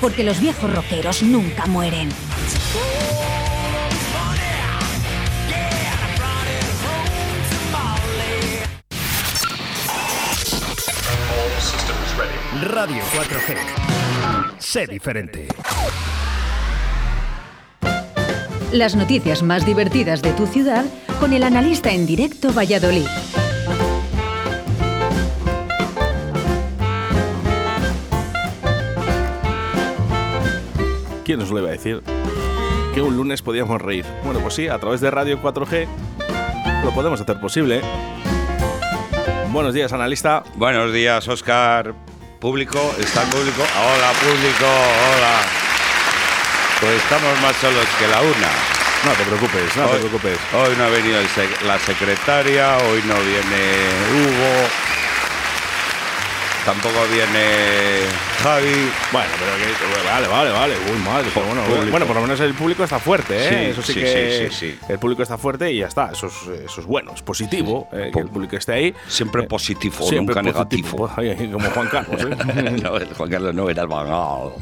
Porque 0.00 0.24
los 0.24 0.40
viejos 0.40 0.72
rockeros 0.74 1.22
nunca 1.22 1.66
mueren. 1.66 2.08
Radio 12.62 13.02
4G. 13.14 13.56
Sé 14.58 14.86
diferente. 14.86 15.48
Las 18.72 18.94
noticias 18.94 19.42
más 19.42 19.66
divertidas 19.66 20.22
de 20.22 20.32
tu 20.32 20.46
ciudad 20.46 20.84
con 21.18 21.32
el 21.32 21.42
analista 21.42 21.90
en 21.90 22.06
directo 22.06 22.52
Valladolid. 22.52 23.06
¿Quién 31.30 31.38
nos 31.38 31.50
lo 31.52 31.60
iba 31.60 31.68
a 31.68 31.70
decir? 31.70 32.02
Que 32.92 33.00
un 33.00 33.16
lunes 33.16 33.40
podíamos 33.40 33.80
reír. 33.80 34.04
Bueno, 34.24 34.40
pues 34.40 34.52
sí, 34.54 34.66
a 34.66 34.80
través 34.80 35.00
de 35.00 35.12
Radio 35.12 35.40
4G 35.40 35.86
lo 36.84 36.90
podemos 36.90 37.20
hacer 37.20 37.38
posible. 37.38 37.82
Buenos 39.52 39.72
días, 39.72 39.92
analista. 39.92 40.42
Buenos 40.56 40.92
días, 40.92 41.28
Oscar. 41.28 41.94
Público, 42.40 42.80
está 42.98 43.22
el 43.22 43.28
público. 43.28 43.62
Hola, 43.62 44.10
público, 44.18 44.66
hola. 44.66 45.36
Pues 46.80 46.94
estamos 47.00 47.40
más 47.42 47.54
solos 47.58 47.86
que 48.00 48.08
la 48.08 48.20
una. 48.22 48.50
No 49.04 49.12
te 49.12 49.22
preocupes, 49.22 49.76
no 49.76 49.86
te 49.86 49.98
preocupes. 49.98 50.36
Hoy 50.52 50.74
no 50.76 50.82
ha 50.82 50.88
venido 50.88 51.20
sec- 51.22 51.62
la 51.64 51.78
secretaria, 51.78 52.76
hoy 52.78 53.04
no 53.06 53.14
viene 53.20 53.78
Hugo, 54.10 54.66
tampoco 56.70 56.94
viene 57.12 58.06
Javi. 58.42 58.90
Bueno, 59.12 59.28
pero 59.38 59.52
que, 59.56 60.06
vale, 60.08 60.28
vale, 60.28 60.50
vale. 60.50 60.74
Uy, 60.92 60.98
madre. 61.04 61.28
pero 61.34 61.46
bueno, 61.46 61.62
Público. 61.64 61.90
bueno, 61.90 62.06
por 62.06 62.16
lo 62.16 62.22
menos 62.22 62.40
el 62.40 62.54
público 62.54 62.84
está 62.84 62.98
fuerte, 63.00 63.36
¿eh? 63.36 63.48
Sí, 63.48 63.70
eso 63.72 63.82
sí, 63.82 63.92
sí, 63.94 64.00
que 64.00 64.48
sí, 64.50 64.54
sí, 64.54 64.70
sí. 64.78 64.78
el 64.88 64.98
público 64.98 65.22
está 65.22 65.36
fuerte 65.36 65.72
y 65.72 65.78
ya 65.78 65.86
está. 65.88 66.10
Eso 66.12 66.28
es, 66.28 66.60
eso 66.64 66.80
es 66.80 66.86
bueno, 66.86 67.12
es 67.14 67.22
positivo 67.22 67.88
eh, 67.92 68.10
que 68.12 68.20
el 68.20 68.28
público 68.28 68.56
esté 68.56 68.72
ahí. 68.72 68.94
Siempre 69.08 69.42
Eh, 69.44 69.46
positivo, 69.46 70.06
siempre 70.06 70.34
nunca 70.42 70.64
positivo. 70.64 71.08
negativo. 71.16 71.38
Ay, 71.40 71.50
como 71.50 71.70
Juan 71.70 71.88
Carlos, 71.88 72.20
¿eh? 72.22 72.70
no, 72.82 72.96
el 72.96 73.14
Juan 73.14 73.30
Carlos 73.30 73.54
no 73.54 73.68
era 73.68 73.82
el 73.82 73.88
Bangal. 73.88 74.52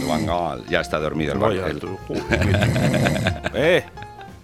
El 0.00 0.06
Bangal. 0.08 0.64
Ya 0.68 0.80
está 0.80 0.98
dormido 0.98 1.34
el 1.34 1.38
Bangal. 1.38 1.80
eh, 3.54 3.84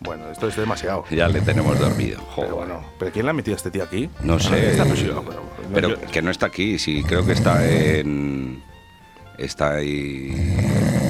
bueno, 0.00 0.30
esto 0.30 0.48
es 0.48 0.56
demasiado. 0.56 1.04
Ya 1.10 1.26
le 1.28 1.40
tenemos 1.40 1.78
dormido. 1.78 2.20
Pero 2.36 2.56
bueno, 2.56 2.84
¿pero 2.98 3.10
quién 3.10 3.24
la 3.24 3.30
ha 3.30 3.34
metido 3.34 3.54
a 3.54 3.56
este 3.56 3.70
tío 3.70 3.82
aquí? 3.82 4.08
No 4.22 4.38
sé. 4.38 4.54
Ah, 4.54 4.58
esta 4.70 4.84
presión, 4.84 5.24
pero- 5.26 5.53
Pero 5.72 6.00
que 6.00 6.22
no 6.22 6.30
está 6.30 6.46
aquí, 6.46 6.78
sí, 6.78 7.02
creo 7.02 7.24
que 7.24 7.32
está 7.32 7.66
en. 7.66 8.62
Está 9.38 9.74
ahí 9.76 10.30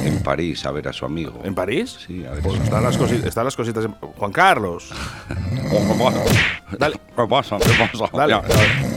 en 0.06 0.22
París 0.22 0.64
a 0.64 0.70
ver 0.70 0.88
a 0.88 0.92
su 0.94 1.04
amigo. 1.04 1.40
¿En 1.44 1.54
París? 1.54 1.98
Sí, 2.06 2.24
a 2.24 2.30
ver. 2.30 2.42
Pues 2.42 2.58
están 2.60 2.82
las, 2.82 2.98
cosi- 2.98 3.22
están 3.26 3.44
las 3.44 3.54
cositas. 3.54 3.84
en- 3.84 3.92
Juan 3.92 4.32
Carlos. 4.32 4.90
Dale. 6.78 6.96
¿Qué 7.16 7.26
pasa? 7.28 7.58
¿Qué 7.58 7.70
pasa? 7.78 8.10
Dale, 8.16 8.32
Ya. 8.32 8.42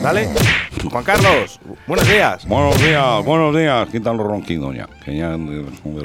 dale. 0.02 0.30
Juan 0.90 1.04
Carlos, 1.04 1.60
buenos 1.88 2.08
días. 2.08 2.48
Buenos 2.48 2.80
días, 2.82 3.26
buenos 3.26 3.56
días. 3.56 3.90
Quítalo 3.90 4.24
ronquido 4.24 4.72
ya. 4.74 4.88
Que 5.04 5.18
ya 5.18 5.36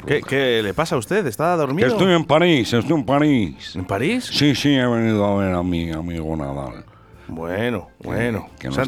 ¿Qué, 0.05 0.21
qué 0.27 0.61
le 0.63 0.73
pasa 0.73 0.95
a 0.95 0.97
usted? 0.97 1.25
¿Está 1.25 1.53
Que 1.53 1.57
dormido? 1.59 1.87
estoy 1.89 2.13
en 2.13 2.25
París, 2.25 2.73
estoy 2.73 2.97
en 2.97 3.05
París. 3.05 3.75
¿En 3.75 3.85
París? 3.85 4.29
Sí, 4.31 4.53
sí, 4.55 4.73
he 4.75 4.85
venido 4.85 5.25
a 5.25 5.37
ver 5.37 5.53
a 5.55 5.63
mi 5.63 5.91
amigo 5.91 6.35
Nadal. 6.35 6.83
Bueno, 7.27 7.89
bueno. 8.03 8.47
¿Se, 8.59 8.67
ha 8.67 8.83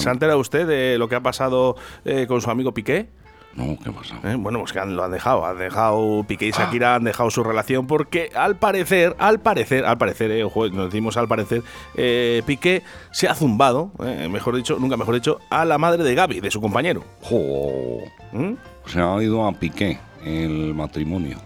se 0.00 0.08
ha 0.08 0.12
enterado 0.12 0.38
usted 0.38 0.66
de 0.66 0.98
lo 0.98 1.08
que 1.08 1.14
ha 1.16 1.20
pasado 1.20 1.76
eh, 2.04 2.26
con 2.28 2.40
su 2.40 2.50
amigo 2.50 2.72
Piqué? 2.72 3.08
No, 3.54 3.76
¿qué 3.84 3.90
pasa? 3.92 4.16
Eh, 4.24 4.34
Bueno, 4.38 4.60
pues 4.60 4.72
que 4.72 4.78
han- 4.80 4.96
lo 4.96 5.04
han 5.04 5.10
dejado. 5.10 5.44
Han 5.44 5.58
dejado 5.58 6.24
Piqué 6.26 6.46
y 6.46 6.52
Shakira 6.52 6.94
han 6.94 7.04
dejado 7.04 7.30
su 7.30 7.44
relación 7.44 7.86
porque 7.86 8.30
al 8.34 8.56
parecer, 8.56 9.14
al 9.18 9.40
parecer, 9.40 9.84
al 9.84 9.98
parecer, 9.98 10.30
eh, 10.30 10.42
ojo, 10.44 10.68
nos 10.70 10.86
decimos 10.86 11.18
al 11.18 11.28
parecer, 11.28 11.62
eh, 11.94 12.42
Piqué 12.46 12.82
se 13.10 13.28
ha 13.28 13.34
zumbado, 13.34 13.92
eh, 14.04 14.28
mejor 14.30 14.56
dicho, 14.56 14.78
nunca 14.78 14.96
mejor 14.96 15.14
dicho, 15.16 15.38
a 15.50 15.66
la 15.66 15.76
madre 15.76 16.02
de 16.02 16.14
Gaby, 16.14 16.40
de 16.40 16.50
su 16.50 16.62
compañero. 16.62 17.04
Jo, 17.20 17.98
¿Mm? 18.32 18.52
se 18.86 19.00
ha 19.00 19.22
ido 19.22 19.46
a 19.46 19.52
Piqué 19.52 19.98
el 20.24 20.72
matrimonio. 20.74 21.36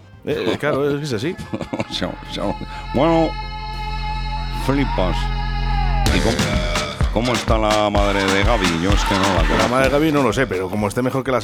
Claro, 0.59 0.99
es 0.99 1.11
así. 1.13 1.35
Bueno, 2.93 3.29
flipas. 4.65 5.15
¿Y 6.17 6.19
cómo, 6.21 6.35
cómo 7.13 7.33
está 7.33 7.57
la 7.57 7.89
madre 7.89 8.23
de 8.25 8.43
Gaby? 8.43 8.65
Yo 8.81 8.89
es 8.91 9.03
que 9.05 9.13
no 9.15 9.21
la 9.21 9.41
La 9.43 9.47
conozco. 9.47 9.69
madre 9.69 9.85
de 9.85 9.91
Gaby 9.91 10.11
no 10.11 10.23
lo 10.23 10.33
sé, 10.33 10.47
pero 10.47 10.69
como 10.69 10.87
esté 10.87 11.01
mejor 11.01 11.23
que 11.23 11.31
la 11.31 11.41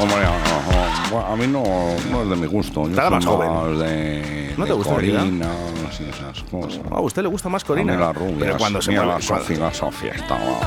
Hombre, 0.00 0.18
a, 0.24 0.28
a- 0.28 1.32
a 1.32 1.36
mí 1.36 1.46
no, 1.46 1.62
no 2.10 2.22
es 2.22 2.28
de 2.30 2.36
mi 2.36 2.46
gusto. 2.46 2.88
Yo 2.88 2.94
soy 2.94 3.10
más 3.10 3.24
joven. 3.24 3.78
de, 3.78 4.54
¿No 4.56 4.64
te 4.64 4.70
de 4.70 4.76
gusta? 4.76 4.94
Corina 4.94 5.24
y 5.98 6.04
esas 6.08 6.42
cosas. 6.50 6.80
a 6.90 7.00
usted 7.00 7.22
le 7.22 7.28
gusta 7.28 7.48
más 7.48 7.62
A 7.64 7.66
Corina. 7.66 7.92
mí 7.94 7.98
la 8.00 8.12
rubia, 8.12 8.36
pero 8.38 8.56
cuando 8.58 8.80
se 8.82 8.90
mueve, 8.92 9.06
la 9.06 9.20
Sofía, 9.20 9.58
la 9.58 9.74
Sofía 9.74 10.12
estaba... 10.12 10.60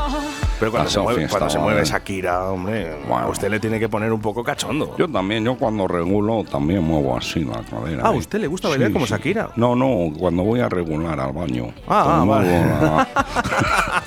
pero 0.60 0.72
cuando 0.72 0.90
se 0.90 1.00
mueve, 1.00 1.28
cuando 1.28 1.50
se 1.50 1.60
mueve. 1.60 1.84
Shakira, 1.86 2.46
hombre, 2.50 2.96
Bueno. 3.08 3.26
a 3.26 3.30
usted 3.30 3.50
le 3.50 3.60
tiene 3.60 3.80
que 3.80 3.90
poner 3.90 4.12
un 4.14 4.22
poco 4.22 4.44
cachondo. 4.44 4.96
Yo 4.98 5.08
también, 5.10 5.44
yo 5.44 5.56
cuando 5.58 5.88
regulo 5.88 6.44
también 6.50 6.84
muevo 6.84 7.18
así 7.18 7.44
la 7.44 7.62
cadera. 7.64 8.04
Ah, 8.06 8.12
¿eh? 8.14 8.18
¿usted 8.18 8.40
le 8.40 8.48
gusta 8.48 8.70
bailar 8.70 8.92
como 8.94 9.06
Shakira? 9.06 9.50
No, 9.56 9.76
no, 9.76 10.12
cuando 10.18 10.44
voy 10.44 10.60
a 10.62 10.70
regular 10.70 11.20
al 11.20 11.34
baño. 11.34 11.74
Ah, 11.88 12.20
ah, 12.22 12.26
vale. 12.26 12.60
la- 12.60 13.08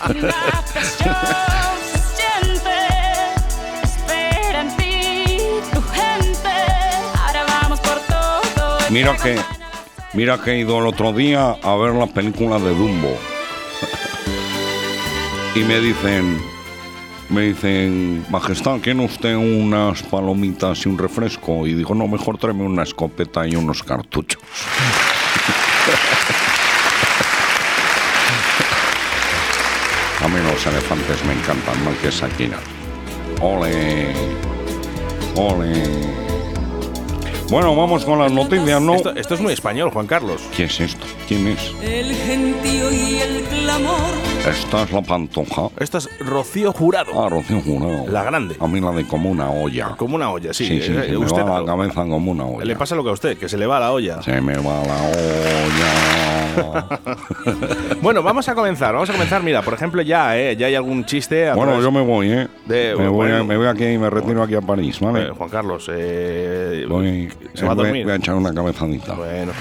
Una 0.09 0.63
presión 0.73 1.15
se 1.93 1.99
siente, 2.17 2.71
espera 3.83 4.61
en 4.63 4.77
ti 4.77 5.37
tu 5.73 5.81
gente. 5.83 6.49
Ahora 7.27 7.45
vamos 7.63 7.81
por 7.81 7.99
todo. 8.09 8.79
Mira 8.91 9.17
que, 9.17 9.37
mira 10.15 10.39
que 10.39 10.53
he 10.53 10.59
ido 10.61 10.79
el 10.79 10.87
otro 10.87 11.13
día 11.13 11.57
a 11.63 11.77
ver 11.77 11.93
la 11.95 12.07
película 12.07 12.59
de 12.59 12.71
Dumbo. 12.75 13.17
Y 15.57 15.65
me 15.65 15.81
dicen, 15.81 16.39
me 17.31 17.41
dicen, 17.47 18.27
Majestad, 18.29 18.79
¿quiere 18.81 19.03
usted 19.03 19.35
unas 19.35 20.03
palomitas 20.03 20.85
y 20.85 20.89
un 20.91 20.99
refresco? 20.99 21.67
Y 21.67 21.73
digo, 21.73 21.95
no, 21.95 22.07
mejor 22.07 22.37
tráeme 22.37 22.65
una 22.65 22.83
escopeta 22.83 23.47
y 23.47 23.57
unos 23.57 23.83
cartuchos. 23.83 24.43
A 30.23 30.29
mí 30.29 30.37
los 30.53 30.67
elefantes 30.67 31.25
me 31.25 31.33
encantan 31.33 31.85
más 31.85 31.97
que 31.99 32.11
Shakira. 32.11 32.59
Ole, 33.41 34.13
ole. 35.37 35.83
Bueno, 37.49 37.75
vamos 37.75 38.05
con 38.05 38.19
las 38.19 38.31
noticias, 38.31 38.83
¿no? 38.83 38.97
Esto, 38.97 39.15
esto 39.17 39.35
es 39.35 39.41
muy 39.41 39.55
español, 39.55 39.91
Juan 39.91 40.07
Carlos. 40.07 40.43
¿Qué 40.55 40.65
es 40.65 40.81
esto? 40.81 41.07
¿Quién 41.27 41.47
es? 41.47 41.73
El 41.81 42.15
gentío 42.15 42.93
y 42.93 43.21
el 43.21 43.43
clamor. 43.45 44.36
Esta 44.47 44.83
es 44.85 44.93
la 44.93 45.03
pantoja. 45.03 45.69
Esto 45.79 45.99
es 45.99 46.09
Rocío 46.21 46.73
Jurado. 46.73 47.11
Ah, 47.21 47.29
Rocío 47.29 47.61
Jurado. 47.61 48.07
La 48.09 48.23
grande. 48.23 48.57
A 48.61 48.67
mí 48.69 48.81
la 48.81 48.93
de 48.93 49.05
como 49.07 49.29
una 49.31 49.51
olla. 49.51 49.89
Como 49.97 50.15
una 50.15 50.31
olla, 50.31 50.55
sí. 50.55 50.67
Sí, 50.67 50.81
sí, 50.83 50.93
Eh, 50.93 51.05
se 51.07 51.13
me 51.13 51.17
usted- 51.19 51.43
va 51.45 51.61
la 51.61 51.67
cabeza 51.67 52.03
como 52.05 52.31
una 52.31 52.45
olla. 52.45 52.65
le 52.65 52.77
pasa 52.77 52.95
lo 52.95 53.03
que 53.03 53.11
a 53.11 53.13
usted, 53.13 53.37
que 53.39 53.49
se 53.49 53.59
le 53.59 53.67
va 53.67 53.81
la 53.81 53.93
olla. 53.93 54.23
Se 54.23 54.41
me 54.41 54.55
va 54.57 54.83
la 54.85 54.97
olla. 55.03 55.97
Bueno, 58.01 58.23
vamos 58.23 58.49
a 58.49 58.55
comenzar. 58.55 58.95
Vamos 58.95 59.11
a 59.11 59.13
comenzar. 59.13 59.43
Mira, 59.43 59.61
por 59.63 59.75
ejemplo, 59.75 60.01
ya, 60.01 60.39
eh, 60.39 60.57
ya 60.57 60.69
hay 60.69 60.75
algún 60.75 61.05
chiste. 61.05 61.47
bueno, 61.53 61.73
través 61.73 61.85
yo 61.85 61.91
me 61.93 62.01
voy, 62.03 62.31
¿eh? 62.33 62.49
De- 62.65 62.95
me, 62.97 63.09
voy, 63.09 63.29
bueno. 63.29 63.45
me 63.45 63.57
voy 63.59 63.67
aquí 63.67 63.85
y 63.85 63.99
me 63.99 64.09
retiro 64.09 64.43
aquí 64.43 64.55
a 64.55 64.61
París, 64.63 64.99
¿vale? 65.01 65.25
Eh, 65.25 65.31
Juan 65.37 65.51
Carlos, 65.51 65.91
eh, 65.93 66.87
Voy, 66.89 67.31
se 67.53 67.67
va 67.67 67.73
a 67.73 67.75
voy- 67.75 67.85
dormir. 67.85 68.05
voy 68.05 68.13
a 68.13 68.17
echar 68.17 68.35
una 68.37 68.55
cabezadita. 68.55 69.13
Bueno, 69.15 69.53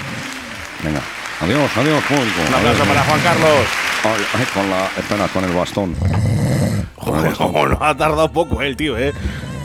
Venga. 0.82 1.00
Adiós, 1.40 1.70
adiós, 1.76 2.02
público. 2.04 2.40
un 2.48 2.54
aplauso 2.54 2.82
Adiós. 2.82 2.88
para 2.88 3.02
Juan 3.04 3.20
Carlos. 3.20 3.66
Ay, 4.04 4.26
ay, 4.38 4.46
con 4.54 4.70
la, 4.70 4.86
espera, 4.96 5.28
con 5.28 5.44
el 5.44 5.52
bastón. 5.52 5.94
Joder, 6.96 7.38
no 7.78 7.78
ha 7.84 7.94
tardado 7.96 8.32
poco 8.32 8.62
el 8.62 8.76
tío, 8.76 8.96
¿eh? 8.98 9.12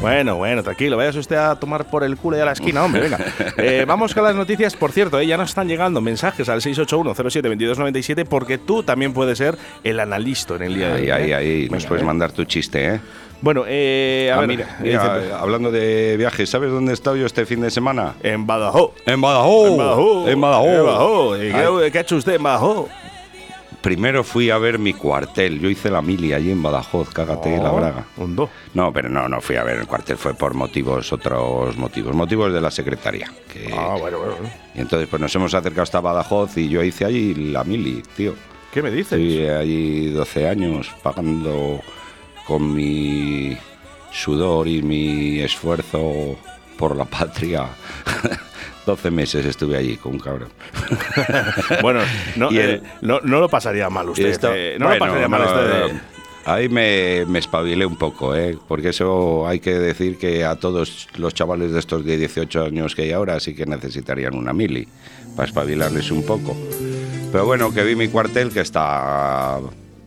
Bueno, 0.02 0.36
bueno, 0.36 0.64
tranquilo, 0.64 0.98
vayas 0.98 1.16
usted 1.16 1.36
a 1.36 1.56
tomar 1.60 1.86
por 1.86 2.04
el 2.04 2.18
culo 2.18 2.36
y 2.36 2.40
a 2.40 2.46
la 2.46 2.54
esquina, 2.54 2.84
hombre, 2.84 3.02
venga. 3.02 3.20
Eh, 3.58 3.86
vamos 3.88 4.14
con 4.16 4.24
las 4.24 4.36
noticias, 4.36 4.76
por 4.76 4.92
cierto, 4.92 5.20
eh, 5.20 5.28
ya 5.28 5.38
nos 5.38 5.50
están 5.50 5.68
llegando 5.68 6.02
mensajes 6.02 6.50
al 6.50 6.62
681-07-2297 6.62 8.26
porque 8.28 8.58
tú 8.58 8.82
también 8.82 9.14
puedes 9.14 9.38
ser 9.38 9.58
el 9.84 10.00
analista 10.00 10.56
en 10.56 10.64
el 10.64 10.76
día 10.76 10.88
de 10.90 10.94
hoy. 11.04 11.10
Ahí, 11.12 11.12
ahí, 11.12 11.32
¿eh? 11.32 11.36
ahí. 11.36 11.62
Nos 11.70 11.72
Venga, 11.84 11.88
puedes 11.90 12.02
eh. 12.04 12.06
mandar 12.08 12.32
tu 12.32 12.44
chiste, 12.46 12.96
¿eh? 12.96 13.00
Bueno, 13.42 13.64
eh, 13.68 14.32
a 14.34 14.38
Ah, 14.38 14.40
ver, 14.40 14.48
mira, 14.48 14.76
¿qué 14.78 14.84
mira, 14.90 15.20
dice? 15.20 15.34
hablando 15.34 15.72
de 15.72 16.16
viajes, 16.18 16.50
¿sabes 16.50 16.72
dónde 16.72 16.92
he 16.92 16.94
estado 16.94 17.16
yo 17.16 17.26
este 17.28 17.46
fin 17.46 17.62
de 17.62 17.70
semana? 17.70 18.14
en 18.24 18.48
Badajoz. 18.48 18.92
En 19.06 19.22
Badajoz. 19.22 19.70
En 19.72 19.78
Badajoz. 19.78 20.30
En 20.30 20.42
Badajoz. 20.42 20.68
En 20.68 20.86
Badajoz. 20.86 21.38
¿Y 21.40 21.42
Ay. 21.52 21.66
¿Qué, 21.86 21.92
qué 21.92 21.98
ha 21.98 22.02
hecho 22.02 22.16
usted 22.16 22.34
en 22.36 22.44
Badajoz? 22.44 22.88
Primero 23.82 24.24
fui 24.24 24.52
a 24.52 24.58
ver 24.60 24.78
mi 24.78 24.94
cuartel. 24.94 25.60
Yo 25.60 25.68
hice 25.70 25.90
la 25.90 26.02
mili 26.04 26.34
allí 26.34 26.52
en 26.52 26.62
Badajoz, 26.62 27.10
cágate 27.10 27.58
la 27.58 27.72
Oh, 27.72 27.78
braga. 27.78 28.06
Un 28.18 28.36
do. 28.36 28.48
No, 28.76 28.94
pero 28.94 29.10
no, 29.10 29.28
no 29.28 29.42
fui 29.42 29.56
a 29.56 29.64
ver 29.64 29.80
el 29.80 29.88
cuartel, 29.88 30.18
fue 30.18 30.36
por 30.36 30.54
motivos, 30.54 31.12
otros 31.12 31.76
motivos, 31.78 32.14
motivos 32.16 32.54
de 32.54 32.62
la 32.62 32.70
secretaria. 32.70 33.32
que- 33.52 33.74
Ah, 33.76 33.96
bueno, 34.00 34.20
bueno. 34.20 34.36
bueno. 34.40 34.50
Y 34.76 34.82
entonces 34.82 35.08
pues 35.10 35.20
nos 35.20 35.34
hemos 35.36 35.54
acercado 35.56 35.82
hasta 35.84 36.00
Badajoz 36.00 36.56
y 36.58 36.70
yo 36.70 36.84
hice 36.84 37.06
allí 37.06 37.34
la 37.34 37.64
mili, 37.64 38.04
tío. 38.16 38.36
¿Qué 38.72 38.82
me 38.84 38.92
dices? 38.92 39.14
Estuve 39.20 39.54
allí 39.54 40.12
12 40.12 40.48
años 40.48 40.92
pagando 41.02 41.82
con 42.48 42.74
mi 42.74 43.58
sudor 44.12 44.68
y 44.68 44.82
mi 44.84 45.40
esfuerzo 45.40 46.38
por 46.78 46.96
la 46.96 47.06
patria. 47.06 47.66
12 48.86 49.12
meses 49.12 49.46
estuve 49.46 49.78
allí 49.78 49.98
con 49.98 50.14
un 50.14 50.20
cabrón. 50.20 50.50
Bueno, 51.82 52.02
no, 52.36 52.50
eh, 52.52 52.82
no, 53.02 53.20
no 53.22 53.40
lo 53.40 53.50
pasaría 53.50 53.90
mal 53.90 54.10
usted. 54.10 54.26
Esto- 54.28 54.52
eh, 54.54 54.78
no 54.80 54.86
bueno, 54.88 55.06
lo 55.06 55.12
pasaría 55.12 55.28
mal 55.28 55.42
usted. 55.44 55.94
no. 55.94 56.12
Ahí 56.44 56.70
me, 56.70 57.24
me 57.28 57.38
espabilé 57.38 57.86
un 57.86 57.98
poco, 57.98 58.36
¿eh? 58.36 58.58
porque 58.68 58.90
eso 58.90 59.48
hay 59.48 59.60
que 59.60 59.76
decir 59.76 60.18
que 60.18 60.44
a 60.44 60.56
todos 60.56 61.08
los 61.18 61.36
chavales 61.36 61.72
de 61.72 61.78
estos 61.80 62.04
de 62.04 62.18
18 62.18 62.64
años 62.66 62.96
que 62.96 63.04
hay 63.04 63.12
ahora 63.12 63.40
sí 63.40 63.54
que 63.54 63.68
necesitarían 63.68 64.34
una 64.36 64.52
mili 64.52 64.88
para 65.36 65.48
espabilarles 65.48 66.10
un 66.10 66.26
poco. 66.26 66.58
Pero 67.32 67.46
bueno, 67.46 67.72
que 67.72 67.84
vi 67.84 67.96
mi 67.96 68.08
cuartel 68.08 68.50
que 68.52 68.62
está, 68.62 69.60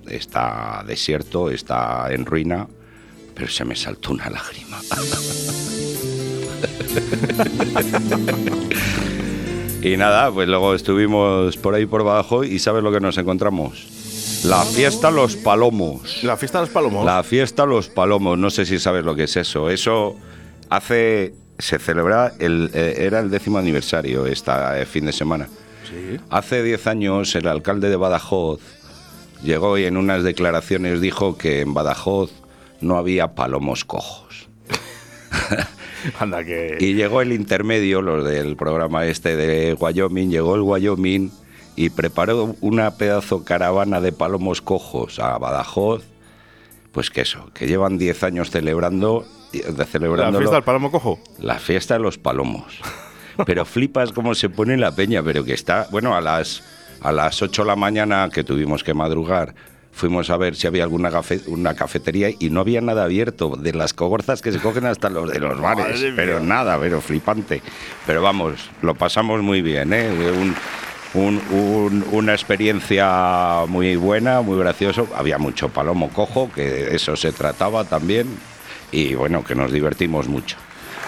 está 0.09 0.83
desierto, 0.85 1.51
está 1.51 2.09
en 2.13 2.27
ruina, 2.27 2.67
pero 3.35 3.49
se 3.49 3.65
me 3.65 3.75
saltó 3.77 4.13
una 4.13 4.31
lágrima. 4.31 4.81
y 9.83 9.97
nada, 9.97 10.31
pues 10.31 10.49
luego 10.49 10.75
estuvimos 10.75 11.57
por 11.57 11.75
ahí 11.75 11.87
por 11.87 12.05
Badajoz 12.05 12.47
y 12.47 12.59
¿sabes 12.59 12.83
lo 12.83 12.93
que 12.93 13.01
nos 13.01 13.19
encontramos? 13.19 13.87
La 14.45 14.63
fiesta 14.63 15.11
Los 15.11 15.37
Palomos. 15.37 16.23
La 16.23 16.37
fiesta 16.37 16.59
de 16.59 16.67
los 16.67 16.71
palomos. 16.71 17.05
La 17.05 17.23
fiesta 17.23 17.65
Los 17.65 17.89
Palomos, 17.89 18.39
no 18.39 18.51
sé 18.51 18.67
si 18.67 18.79
sabes 18.79 19.05
lo 19.05 19.15
que 19.15 19.25
es 19.25 19.37
eso. 19.37 19.71
Eso 19.71 20.17
hace. 20.69 21.35
Se 21.59 21.79
celebra. 21.79 22.33
El, 22.39 22.71
eh, 22.75 22.97
era 22.99 23.21
el 23.21 23.31
décimo 23.31 23.59
aniversario 23.59 24.27
este 24.27 24.53
fin 24.87 25.07
de 25.07 25.13
semana. 25.13 25.49
Sí. 25.89 26.19
Hace 26.29 26.63
10 26.63 26.87
años 26.89 27.35
el 27.37 27.47
alcalde 27.47 27.89
de 27.89 27.97
Badajoz 27.97 28.61
llegó 29.43 29.79
y 29.79 29.85
en 29.85 29.97
unas 29.97 30.25
declaraciones 30.25 31.01
dijo 31.01 31.39
que 31.39 31.61
en 31.61 31.73
Badajoz 31.73 32.31
no 32.85 32.97
había 32.97 33.35
palomos 33.35 33.85
cojos. 33.85 34.49
Anda 36.19 36.45
que. 36.45 36.77
Y 36.81 36.95
llegó 36.95 37.23
el 37.23 37.33
intermedio, 37.33 38.03
los 38.03 38.25
del 38.25 38.57
programa 38.57 39.05
este 39.07 39.37
de 39.37 39.75
Wyoming, 39.75 40.31
llegó 40.31 40.55
el 40.55 40.63
Wyoming 40.63 41.31
y 41.77 41.91
preparó 41.91 42.55
una 42.61 42.93
pedazo 42.93 43.45
caravana 43.45 44.01
de 44.01 44.13
palomos 44.13 44.61
cojos 44.63 45.19
a 45.19 45.37
Badajoz. 45.39 46.05
Pues 46.93 47.11
que 47.11 47.23
eso, 47.23 47.51
que 47.55 47.67
llevan 47.67 47.99
10 47.99 48.23
años 48.23 48.51
celebrando, 48.51 49.27
de 49.51 49.63
la 49.67 49.85
fiesta 49.85 50.55
del 50.55 50.63
palomo 50.63 50.91
cojo. 50.91 51.19
la 51.39 51.59
fiesta 51.59 51.95
de 51.95 52.01
los 52.01 52.19
palomos. 52.19 52.81
Pero 53.47 53.65
flipas 53.65 54.13
cómo 54.13 54.35
se 54.35 54.49
pone 54.49 54.77
la 54.77 54.95
peña, 54.95 55.23
pero 55.23 55.45
que 55.45 55.55
está, 55.55 55.89
bueno, 55.91 56.15
a 56.15 56.21
las, 56.21 56.63
a 57.01 57.11
las 57.11 57.43
8 57.43 57.63
de 57.63 57.67
la 57.69 57.77
mañana 57.77 58.29
que 58.33 58.45
tuvimos 58.45 58.85
que 58.85 58.95
madrugar, 58.95 59.55
fuimos 59.95 60.29
a 60.31 60.37
ver 60.37 60.57
si 60.57 60.67
había 60.67 60.83
alguna 60.85 61.11
cafe- 61.11 61.41
una 61.47 61.75
cafetería 61.75 62.31
y 62.39 62.51
no 62.51 62.61
había 62.61 62.81
nada 62.81 63.05
abierto, 63.05 63.57
de 63.57 63.73
las 63.73 63.93
cogorzas 63.95 64.43
que 64.43 64.53
se 64.53 64.59
cogen 64.59 64.87
hasta 64.87 65.09
los 65.11 65.31
de 65.31 65.39
los 65.39 65.61
bares, 65.61 66.01
pero 66.17 66.41
nada, 66.41 66.79
pero 66.81 67.01
flipante. 67.01 67.63
Pero 68.07 68.21
vamos, 68.23 68.71
lo 68.83 68.95
pasamos 68.95 69.41
muy 69.43 69.63
bien, 69.63 69.93
¿eh? 69.93 70.11
Un- 70.11 70.57
un- 71.15 71.41
un- 71.53 72.05
una 72.11 72.33
experiencia 72.33 73.61
muy 73.69 73.95
buena, 73.97 74.41
muy 74.41 74.59
gracioso. 74.59 75.07
Había 75.15 75.39
mucho 75.39 75.69
palomo 75.69 76.11
cojo, 76.11 76.51
que 76.53 76.63
de 76.69 76.97
eso 76.97 77.15
se 77.17 77.31
trataba 77.33 77.85
también. 77.85 78.27
Y 78.91 79.15
bueno, 79.15 79.45
que 79.45 79.55
nos 79.55 79.71
divertimos 79.73 80.27
mucho. 80.29 80.57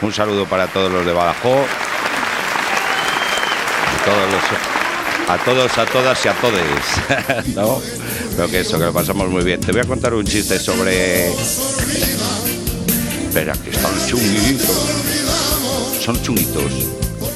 Un 0.03 0.12
saludo 0.12 0.44
para 0.47 0.69
todos 0.69 0.93
los 0.93 1.05
de 1.05 1.12
Badajoz. 1.12 1.67
A 3.88 4.05
todos, 4.05 4.33
los- 4.33 5.29
a 5.29 5.44
todos, 5.44 5.79
a 5.79 5.87
todas 5.87 6.25
y 6.25 6.29
a 6.29 6.33
todes. 6.35 7.47
¿No? 7.56 7.81
Pero 8.37 8.49
que 8.50 8.61
eso, 8.61 8.79
que 8.79 8.85
lo 8.85 8.93
pasamos 8.93 9.31
muy 9.31 9.43
bien. 9.44 9.61
Te 9.61 9.73
voy 9.73 9.81
a 9.81 9.85
contar 9.85 10.12
un 10.12 10.25
chiste 10.25 10.59
sobre. 10.59 11.31
Espera, 13.29 13.55
que 13.55 13.71
están 13.71 13.93
chunguitos. 14.06 14.77
Son 16.00 16.21
chunguitos. 16.23 16.73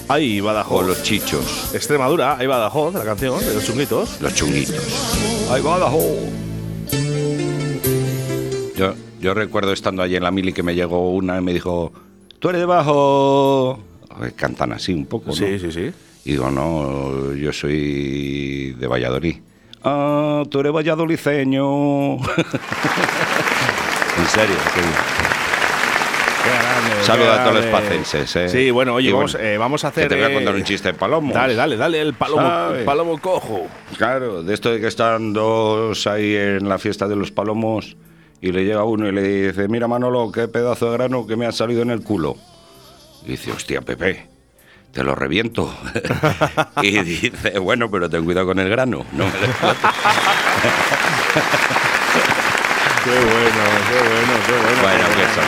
Ahí 0.08 0.41
O 0.41 0.44
Badajoz. 0.44 0.87
los 0.87 1.02
chichos. 1.02 1.70
Extremadura, 1.73 2.37
ahí 2.37 2.47
Badajoz, 2.47 2.94
la 2.94 3.05
canción 3.05 3.41
de 3.41 3.55
los 3.55 3.64
chunguitos. 3.64 4.20
Los 4.20 4.35
chunguitos. 4.35 4.76
¡Ay, 5.50 5.62
Badajoz! 5.62 6.02
Yo, 8.76 8.94
yo 9.20 9.35
recuerdo 9.35 9.73
estando 9.73 10.02
allí 10.02 10.17
en 10.17 10.23
la 10.23 10.31
mili 10.31 10.52
que 10.52 10.62
me 10.62 10.75
llegó 10.75 11.12
una 11.12 11.38
y 11.38 11.41
me 11.43 11.52
dijo, 11.55 11.93
¿tú 12.38 12.49
eres 12.50 12.61
de 12.61 12.67
Bajo? 12.67 13.81
Cantan 14.37 14.73
así 14.73 14.93
un 14.93 15.06
poco, 15.06 15.29
¿no? 15.29 15.35
Sí, 15.35 15.58
sí, 15.58 15.73
sí. 15.73 15.91
Y 16.25 16.32
digo, 16.32 16.50
no, 16.50 17.35
yo 17.35 17.52
soy 17.52 18.73
de 18.79 18.87
Valladolid. 18.87 19.37
Ah, 19.82 20.42
tú 20.50 20.60
eres 20.60 20.72
valladoliceño. 20.72 22.14
en 22.16 22.20
serio, 24.28 24.56
sí. 24.74 24.80
Qué 26.42 26.48
grande, 26.50 27.04
Saludo 27.04 27.26
qué 27.26 27.32
a 27.32 27.44
todos 27.44 27.56
los 27.56 27.66
pacenses, 27.66 28.36
¿eh? 28.36 28.48
Sí, 28.48 28.70
bueno, 28.70 28.94
oye, 28.94 29.12
vamos, 29.12 29.34
eh, 29.38 29.58
vamos 29.58 29.84
a 29.84 29.88
hacer. 29.88 30.04
que 30.04 30.08
te 30.10 30.14
voy 30.16 30.24
a 30.24 30.30
eh, 30.30 30.34
contar 30.34 30.54
un 30.54 30.64
chiste 30.64 30.92
de 30.92 30.98
palomos. 30.98 31.34
Dale, 31.34 31.54
dale, 31.54 31.76
dale, 31.76 32.00
el 32.00 32.14
palomo, 32.14 32.72
palomo 32.84 33.18
cojo. 33.20 33.66
Claro, 33.98 34.42
de 34.42 34.54
esto 34.54 34.70
de 34.70 34.80
que 34.80 34.86
están 34.86 35.32
dos 35.34 36.06
ahí 36.06 36.34
en 36.34 36.68
la 36.68 36.78
fiesta 36.78 37.08
de 37.08 37.16
los 37.16 37.30
palomos 37.30 37.96
y 38.40 38.52
le 38.52 38.64
llega 38.64 38.84
uno 38.84 39.06
y 39.06 39.12
le 39.12 39.22
dice, 39.22 39.68
mira 39.68 39.86
Manolo, 39.86 40.32
qué 40.32 40.48
pedazo 40.48 40.86
de 40.90 40.92
grano 40.96 41.26
que 41.26 41.36
me 41.36 41.46
ha 41.46 41.52
salido 41.52 41.82
en 41.82 41.90
el 41.90 42.02
culo. 42.02 42.36
Y 43.24 43.32
dice, 43.32 43.52
hostia, 43.52 43.82
Pepe, 43.82 44.26
te 44.92 45.02
lo 45.04 45.14
reviento. 45.14 45.72
y 46.82 46.98
dice, 47.02 47.58
bueno, 47.58 47.90
pero 47.90 48.08
ten 48.10 48.25
cuidado 48.25 48.46
con 48.46 48.58
el 48.58 48.69
grano. 48.69 49.04
No 49.12 49.25
me 49.26 49.38
lo 49.38 49.46
explotes". 49.46 49.81
Qué 53.04 53.10
bueno, 53.10 53.64
qué 53.88 53.98
bueno, 53.98 54.32
qué 54.46 54.52
bueno. 54.52 54.82
bueno, 54.82 55.04
que 55.16 55.22
eso, 55.22 55.40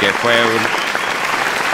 que, 0.00 0.06
que 0.06 0.12
fue 0.12 0.34
un... 0.44 0.60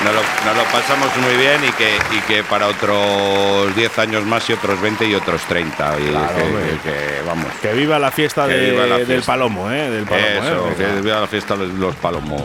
Nos 0.05 0.15
lo, 0.15 0.21
nos 0.45 0.57
lo 0.57 0.65
pasamos 0.71 1.09
muy 1.17 1.37
bien 1.37 1.65
y 1.65 1.73
que, 1.73 1.97
y 2.17 2.21
que 2.21 2.45
para 2.45 2.67
otros 2.69 3.75
10 3.75 3.99
años 3.99 4.25
más 4.25 4.49
y 4.49 4.53
otros 4.53 4.81
20 4.81 5.07
y 5.07 5.15
otros 5.17 5.41
30. 5.49 5.97
Y 5.99 6.11
Claro, 6.11 6.37
que- 6.37 6.79
que- 6.89 7.23
vamos. 7.27 7.47
Que 7.61 7.73
viva 7.73 7.99
la 7.99 8.13
fiesta, 8.13 8.47
de- 8.47 8.71
viva 8.71 8.87
la 8.87 8.99
del 8.99 9.07
fiesta. 9.07 9.33
palomo, 9.33 9.71
¿eh? 9.73 9.91
Del 9.91 10.05
palomo, 10.05 10.27
Eso, 10.29 10.69
¿eh? 10.69 10.75
que 10.77 11.01
viva 11.01 11.21
la 11.21 11.27
fiesta 11.27 11.57
de 11.57 11.67
los 11.67 11.97
palomos. 11.97 12.43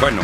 Bueno, 0.00 0.22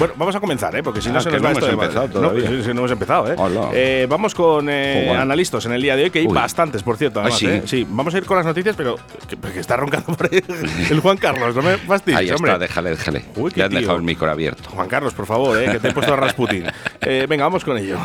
Bueno, 0.00 0.14
vamos 0.16 0.34
a 0.34 0.40
comenzar, 0.40 0.74
¿eh? 0.74 0.82
Porque 0.82 1.00
si 1.00 1.10
no 1.10 1.18
Ah, 1.18 1.20
se 1.20 1.28
que 1.30 1.36
nos 1.38 1.42
no 1.42 1.44
va 1.46 1.50
hemos 1.52 1.62
esto 1.62 1.76
de 1.76 1.82
empezado 1.84 2.08
todavía. 2.08 2.50
No, 2.50 2.56
no 2.74 2.80
hemos 2.80 2.90
empezado, 2.90 3.30
¿eh? 3.32 3.36
Hola. 3.38 3.70
Eh, 3.72 4.06
vamos 4.08 4.34
con 4.34 4.68
eh, 4.68 5.10
analistas 5.10 5.66
en 5.66 5.72
el 5.72 5.82
día 5.82 5.94
de 5.94 6.04
hoy, 6.04 6.10
que 6.10 6.20
hay 6.20 6.26
Uy. 6.26 6.32
bastantes, 6.34 6.82
por 6.82 6.96
cierto. 6.96 7.20
¿Ah, 7.20 7.24
Además, 7.24 7.38
sí? 7.38 7.46
¿eh? 7.46 7.62
Sí, 7.66 7.86
vamos 7.88 8.12
a 8.14 8.18
ir 8.18 8.24
con 8.24 8.36
las 8.38 8.46
noticias, 8.46 8.74
pero 8.76 8.96
que, 9.28 9.36
que 9.36 9.60
está 9.60 9.76
roncando 9.76 10.16
por 10.16 10.28
ahí 10.32 10.42
el 10.90 11.00
Juan 11.00 11.18
Carlos. 11.18 11.54
No 11.54 11.62
me 11.62 11.76
fastidies, 11.76 12.18
ahí 12.18 12.30
hombre. 12.30 12.50
está, 12.52 12.58
déjale, 12.58 12.90
déjale. 12.90 13.24
Uy, 13.36 13.50
qué 13.52 13.58
Le 13.58 13.64
han 13.64 13.70
tío. 13.70 13.80
dejado 13.80 13.96
el 13.98 14.02
micro 14.02 14.30
abierto. 14.30 14.70
Juan 14.70 14.88
Carlos, 14.88 15.12
por 15.14 15.26
favor, 15.26 15.62
¿eh? 15.62 15.70
que 15.70 15.78
te 15.78 15.88
he 15.88 15.92
puesto 15.92 16.12
a 16.14 16.16
Rasputin. 16.16 16.64
Eh, 17.02 17.26
venga, 17.28 17.44
vamos 17.44 17.64
con 17.64 17.76
ello. 17.78 17.98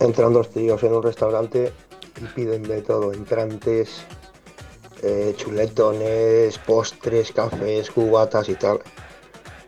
Entran 0.00 0.32
dos 0.32 0.50
tíos 0.50 0.82
en 0.82 0.92
un 0.92 1.02
restaurante 1.02 1.72
y 2.20 2.24
piden 2.34 2.62
de 2.64 2.82
todo, 2.82 3.12
entrantes, 3.12 4.04
eh, 5.02 5.34
chuletones, 5.36 6.58
postres, 6.58 7.32
cafés, 7.32 7.90
cubatas 7.90 8.48
y 8.48 8.54
tal. 8.54 8.78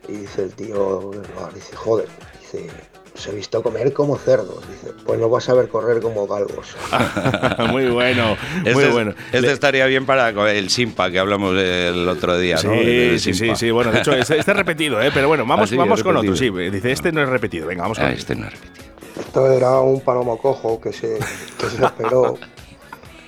Y 0.09 0.13
dice 0.13 0.43
el 0.45 0.53
tío, 0.53 1.11
bar, 1.39 1.53
dice, 1.55 1.75
joder, 1.75 2.07
dice, 2.41 2.69
os 3.15 3.27
he 3.27 3.33
visto 3.33 3.63
comer 3.63 3.93
como 3.93 4.17
cerdos. 4.17 4.63
Dice, 4.69 4.93
pues 5.05 5.19
no 5.19 5.29
vas 5.29 5.49
a 5.49 5.55
ver 5.55 5.69
correr 5.69 6.01
como 6.01 6.27
galgos. 6.27 6.77
muy 7.71 7.87
bueno, 7.89 8.37
muy 8.63 8.71
Este, 8.71 8.87
es- 8.87 8.93
bueno. 8.93 9.15
este 9.33 9.53
estaría 9.53 9.87
bien 9.87 10.07
para 10.07 10.29
el 10.53 10.71
Simpa 10.71 11.11
que 11.11 11.19
hablamos 11.19 11.57
el 11.57 12.09
otro 12.09 12.39
día, 12.39 12.59
Sí, 12.59 12.67
¿no? 12.69 12.75
El 12.75 13.19
sí, 13.21 13.35
sí, 13.35 13.57
sí. 13.57 13.71
Bueno, 13.71 13.91
de 13.91 13.99
hecho, 14.01 14.13
este, 14.13 14.39
este 14.39 14.51
es 14.53 14.57
repetido, 14.57 15.01
¿eh? 15.03 15.11
Pero 15.13 15.29
bueno, 15.29 15.45
vamos, 15.47 15.65
Ah, 15.65 15.71
sí, 15.71 15.77
vamos 15.77 15.99
es 16.01 16.05
con 16.05 16.17
otro. 16.17 16.37
Sí, 16.37 16.51
dice, 16.51 16.93
este 16.93 17.11
no 17.11 17.23
es 17.23 17.29
repetido. 17.29 17.67
Venga, 17.67 17.83
vamos 17.83 17.99
con 17.99 18.07
Ah, 18.07 18.13
este 18.13 18.37
no 18.37 18.47
es 18.47 18.53
repetido. 18.53 18.87
Esto 19.19 19.51
era 19.51 19.81
un 19.81 20.01
palomo 20.03 20.39
cojo 20.39 20.79
que 20.81 20.93
se, 20.93 21.19
que 21.59 21.67
se 21.71 21.83
operó 21.85 22.39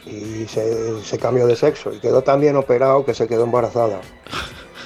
y 0.06 0.46
se, 0.46 1.02
se 1.02 1.18
cambió 1.18 1.46
de 1.46 1.56
sexo 1.56 1.92
y 1.92 1.98
quedó 1.98 2.22
tan 2.22 2.40
bien 2.40 2.56
operado 2.56 3.04
que 3.04 3.14
se 3.14 3.26
quedó 3.26 3.44
embarazada. 3.44 4.00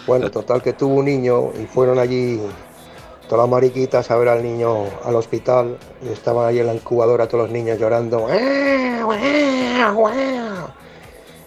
Bueno, 0.07 0.31
total 0.31 0.63
que 0.63 0.73
tuvo 0.73 0.97
un 0.97 1.05
niño 1.05 1.53
y 1.61 1.67
fueron 1.67 1.99
allí 1.99 2.41
todas 3.29 3.45
las 3.45 3.51
mariquitas 3.51 4.11
a 4.11 4.17
ver 4.17 4.29
al 4.29 4.43
niño 4.43 4.85
al 5.05 5.15
hospital 5.15 5.79
y 6.05 6.13
estaban 6.13 6.47
allí 6.47 6.59
en 6.59 6.67
la 6.67 6.75
incubadora 6.75 7.29
todos 7.29 7.45
los 7.45 7.53
niños 7.53 7.79
llorando. 7.79 8.27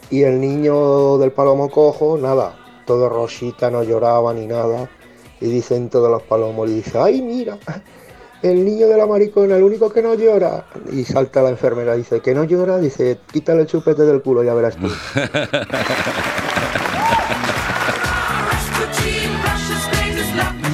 Y 0.10 0.24
el 0.24 0.40
niño 0.40 1.18
del 1.18 1.32
palomo 1.32 1.70
cojo, 1.70 2.18
nada, 2.18 2.56
todo 2.86 3.10
rosita, 3.10 3.70
no 3.70 3.84
lloraba 3.84 4.34
ni 4.34 4.48
nada. 4.48 4.90
Y 5.42 5.48
dicen 5.48 5.90
todos 5.90 6.10
los 6.10 6.24
palomos, 6.24 6.70
y 6.70 6.76
dice, 6.76 6.98
ay 6.98 7.22
mira, 7.22 7.58
el 8.42 8.64
niño 8.64 8.88
de 8.88 8.98
la 8.98 9.06
maricona, 9.06 9.58
el 9.58 9.64
único 9.64 9.92
que 9.92 10.02
no 10.02 10.14
llora. 10.14 10.66
Y 10.92 11.04
salta 11.04 11.42
la 11.42 11.50
enfermera, 11.50 11.96
dice, 11.96 12.22
que 12.22 12.34
no 12.34 12.46
llora, 12.46 12.78
dice, 12.78 13.20
quítale 13.32 13.62
el 13.62 13.68
chupete 13.68 14.04
del 14.04 14.22
culo, 14.22 14.44
ya 14.44 14.54
verás 14.54 14.78
tú. 14.78 14.88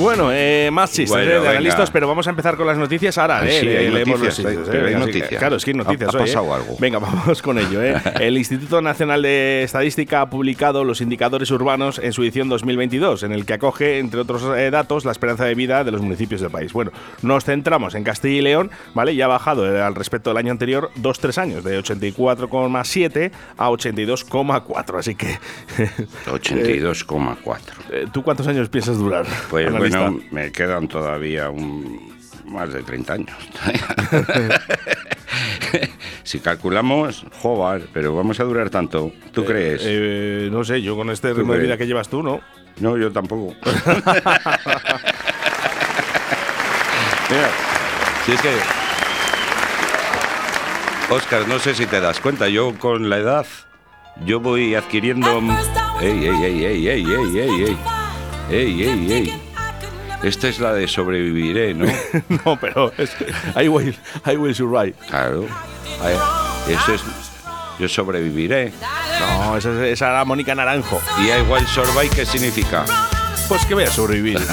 Bueno, 0.01 0.29
eh, 0.31 0.70
más 0.72 0.89
chistes, 0.91 1.10
Bueno, 1.12 1.31
eh, 1.31 1.88
pero 1.93 2.08
vamos 2.08 2.25
a 2.27 2.29
empezar 2.31 2.55
con 2.58 2.67
las 2.67 2.77
noticias 2.77 3.17
ahora. 3.17 3.39
Ah, 3.39 3.48
eh, 3.48 3.60
sí, 3.60 3.65
le- 3.65 3.77
hay 3.77 3.89
leemos 3.91 4.20
noticias, 4.20 4.55
los 4.55 4.70
hay 4.70 4.96
noticias. 4.96 5.39
Claro, 5.39 5.55
es 5.55 5.65
que 5.65 5.72
hay 5.72 5.77
noticias. 5.77 6.13
Ha- 6.13 6.17
ha 6.17 6.22
hoy, 6.22 6.27
pasado 6.27 6.46
eh. 6.46 6.53
algo. 6.53 6.75
Venga, 6.79 7.00
vamos 7.00 7.41
con 7.41 7.58
ello. 7.60 7.81
eh. 7.84 7.96
El 8.20 8.38
Instituto 8.38 8.81
Nacional 8.81 9.22
de 9.22 9.63
Estadística 9.63 10.22
ha 10.22 10.29
publicado 10.29 10.84
los 10.84 11.01
indicadores 11.01 11.51
urbanos 11.51 12.00
en 12.00 12.13
su 12.13 12.24
edición 12.24 12.50
2022, 12.50 13.24
en 13.24 13.31
el 13.31 13.46
que 13.46 13.53
acoge, 13.53 14.00
entre 14.00 14.20
otros 14.22 14.43
eh, 14.58 14.72
datos, 14.72 15.05
la 15.05 15.12
esperanza 15.12 15.46
de 15.46 15.55
vida 15.55 15.84
de 15.84 15.91
los 15.91 16.01
municipios 16.01 16.41
del 16.41 16.50
país. 16.51 16.74
Bueno, 16.74 16.91
nos 17.22 17.46
centramos 17.46 17.96
en 17.96 18.03
Castilla 18.03 18.38
y 18.39 18.41
León, 18.41 18.72
¿vale? 18.93 19.13
Y 19.13 19.22
ha 19.22 19.27
bajado 19.27 19.72
eh, 19.74 19.81
al 19.81 19.96
respecto 19.96 20.29
del 20.29 20.38
año 20.38 20.51
anterior 20.51 20.89
2-3 21.01 21.38
años, 21.38 21.63
de 21.63 21.79
84,7 21.79 23.31
a 23.58 23.70
82,4. 23.70 24.98
Así 25.00 25.15
que, 25.15 25.38
82,4. 26.27 27.60
eh, 27.91 28.05
¿tú 28.12 28.24
cuántos 28.24 28.48
años 28.48 28.70
piensas 28.70 28.98
durar? 28.98 29.25
Pues? 29.50 29.67
Bueno, 30.00 30.19
me 30.31 30.51
quedan 30.51 30.88
todavía 30.88 31.50
un, 31.50 32.12
más 32.45 32.71
de 32.74 32.83
30 32.83 33.13
años. 33.13 33.38
si 36.24 36.39
calculamos, 36.39 37.25
joder, 37.39 37.88
pero 37.93 38.15
vamos 38.15 38.39
a 38.39 38.43
durar 38.43 38.69
tanto. 38.69 39.12
¿Tú 39.31 39.45
crees? 39.45 39.81
Eh, 39.86 40.50
no 40.51 40.63
sé, 40.63 40.81
yo 40.81 40.95
con 40.95 41.10
este 41.10 41.29
¿Tú 41.29 41.36
ritmo 41.39 41.53
de 41.53 41.60
vida 41.60 41.77
que 41.77 41.88
llevas 41.88 42.10
tú, 42.10 42.21
¿no? 42.24 42.41
no, 42.79 42.98
yo 42.98 43.12
tampoco. 43.12 43.53
Mira, 47.29 47.50
Si 48.25 48.31
es 48.33 48.41
que. 48.41 48.53
Oscar, 51.10 51.48
no 51.48 51.60
sé 51.60 51.75
si 51.75 51.86
te 51.86 52.00
das 52.00 52.19
cuenta, 52.21 52.48
yo 52.48 52.74
con 52.79 53.10
la 53.10 53.17
edad, 53.17 53.45
yo 54.25 54.39
voy 54.39 54.75
adquiriendo. 54.75 55.41
¡Ey, 56.00 56.25
ey, 56.25 56.43
ey, 56.43 56.65
ey, 56.65 56.88
ey, 56.88 57.05
ey, 57.05 57.39
ey, 57.39 57.63
ey! 57.63 57.77
¡Ey, 58.50 58.83
ey, 58.83 59.12
ey! 59.12 59.50
Esta 60.24 60.48
es 60.50 60.60
la 60.60 60.74
de 60.74 60.88
sobreviviré, 60.88 61.74
¿no? 61.74 61.86
no, 62.46 62.58
pero 62.60 62.92
es 62.98 63.10
que 63.12 63.25
I 63.63 63.68
will, 63.68 63.96
I 64.25 64.36
will 64.36 64.54
survive. 64.54 64.94
Claro. 65.10 65.46
Eso 66.68 66.94
es. 66.94 67.01
Yo 67.80 67.88
sobreviviré. 67.90 68.72
No, 69.20 69.58
esa, 69.58 69.72
es- 69.72 69.94
esa 69.94 70.10
era 70.12 70.24
Mónica 70.25 70.54
Naranjo. 70.54 71.01
¿Y 71.20 71.30
I 71.30 71.42
will 71.50 71.66
survive 71.68 72.10
qué 72.16 72.25
significa? 72.25 72.86
Pues 73.48 73.66
que 73.66 73.74
voy 73.74 73.84
a 73.86 73.88
sobrevivir. 73.92 74.40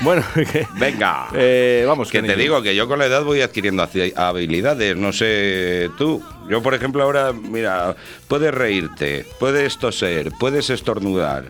bueno, 0.00 0.24
que, 0.34 0.66
Venga. 0.76 1.28
eh, 1.34 1.84
vamos. 1.86 2.10
Que 2.10 2.22
te 2.22 2.36
digo 2.36 2.62
que 2.62 2.74
yo 2.74 2.88
con 2.88 2.98
la 2.98 3.06
edad 3.06 3.22
voy 3.24 3.42
adquiriendo 3.42 3.86
habilidades, 4.16 4.96
no 4.96 5.12
sé 5.12 5.90
tú. 5.98 6.22
Yo, 6.48 6.62
por 6.62 6.72
ejemplo, 6.74 7.02
ahora, 7.02 7.32
mira, 7.32 7.94
puedes 8.28 8.54
reírte, 8.54 9.26
puedes 9.38 9.78
toser, 9.78 10.32
puedes 10.40 10.70
estornudar, 10.70 11.44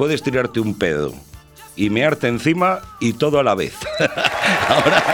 puedes 0.00 0.22
tirarte 0.22 0.60
un 0.60 0.78
pedo 0.78 1.12
y 1.76 1.90
mearte 1.90 2.26
encima 2.26 2.78
y 3.00 3.12
todo 3.12 3.38
a 3.38 3.42
la 3.42 3.54
vez. 3.54 3.74
ahora. 4.70 5.04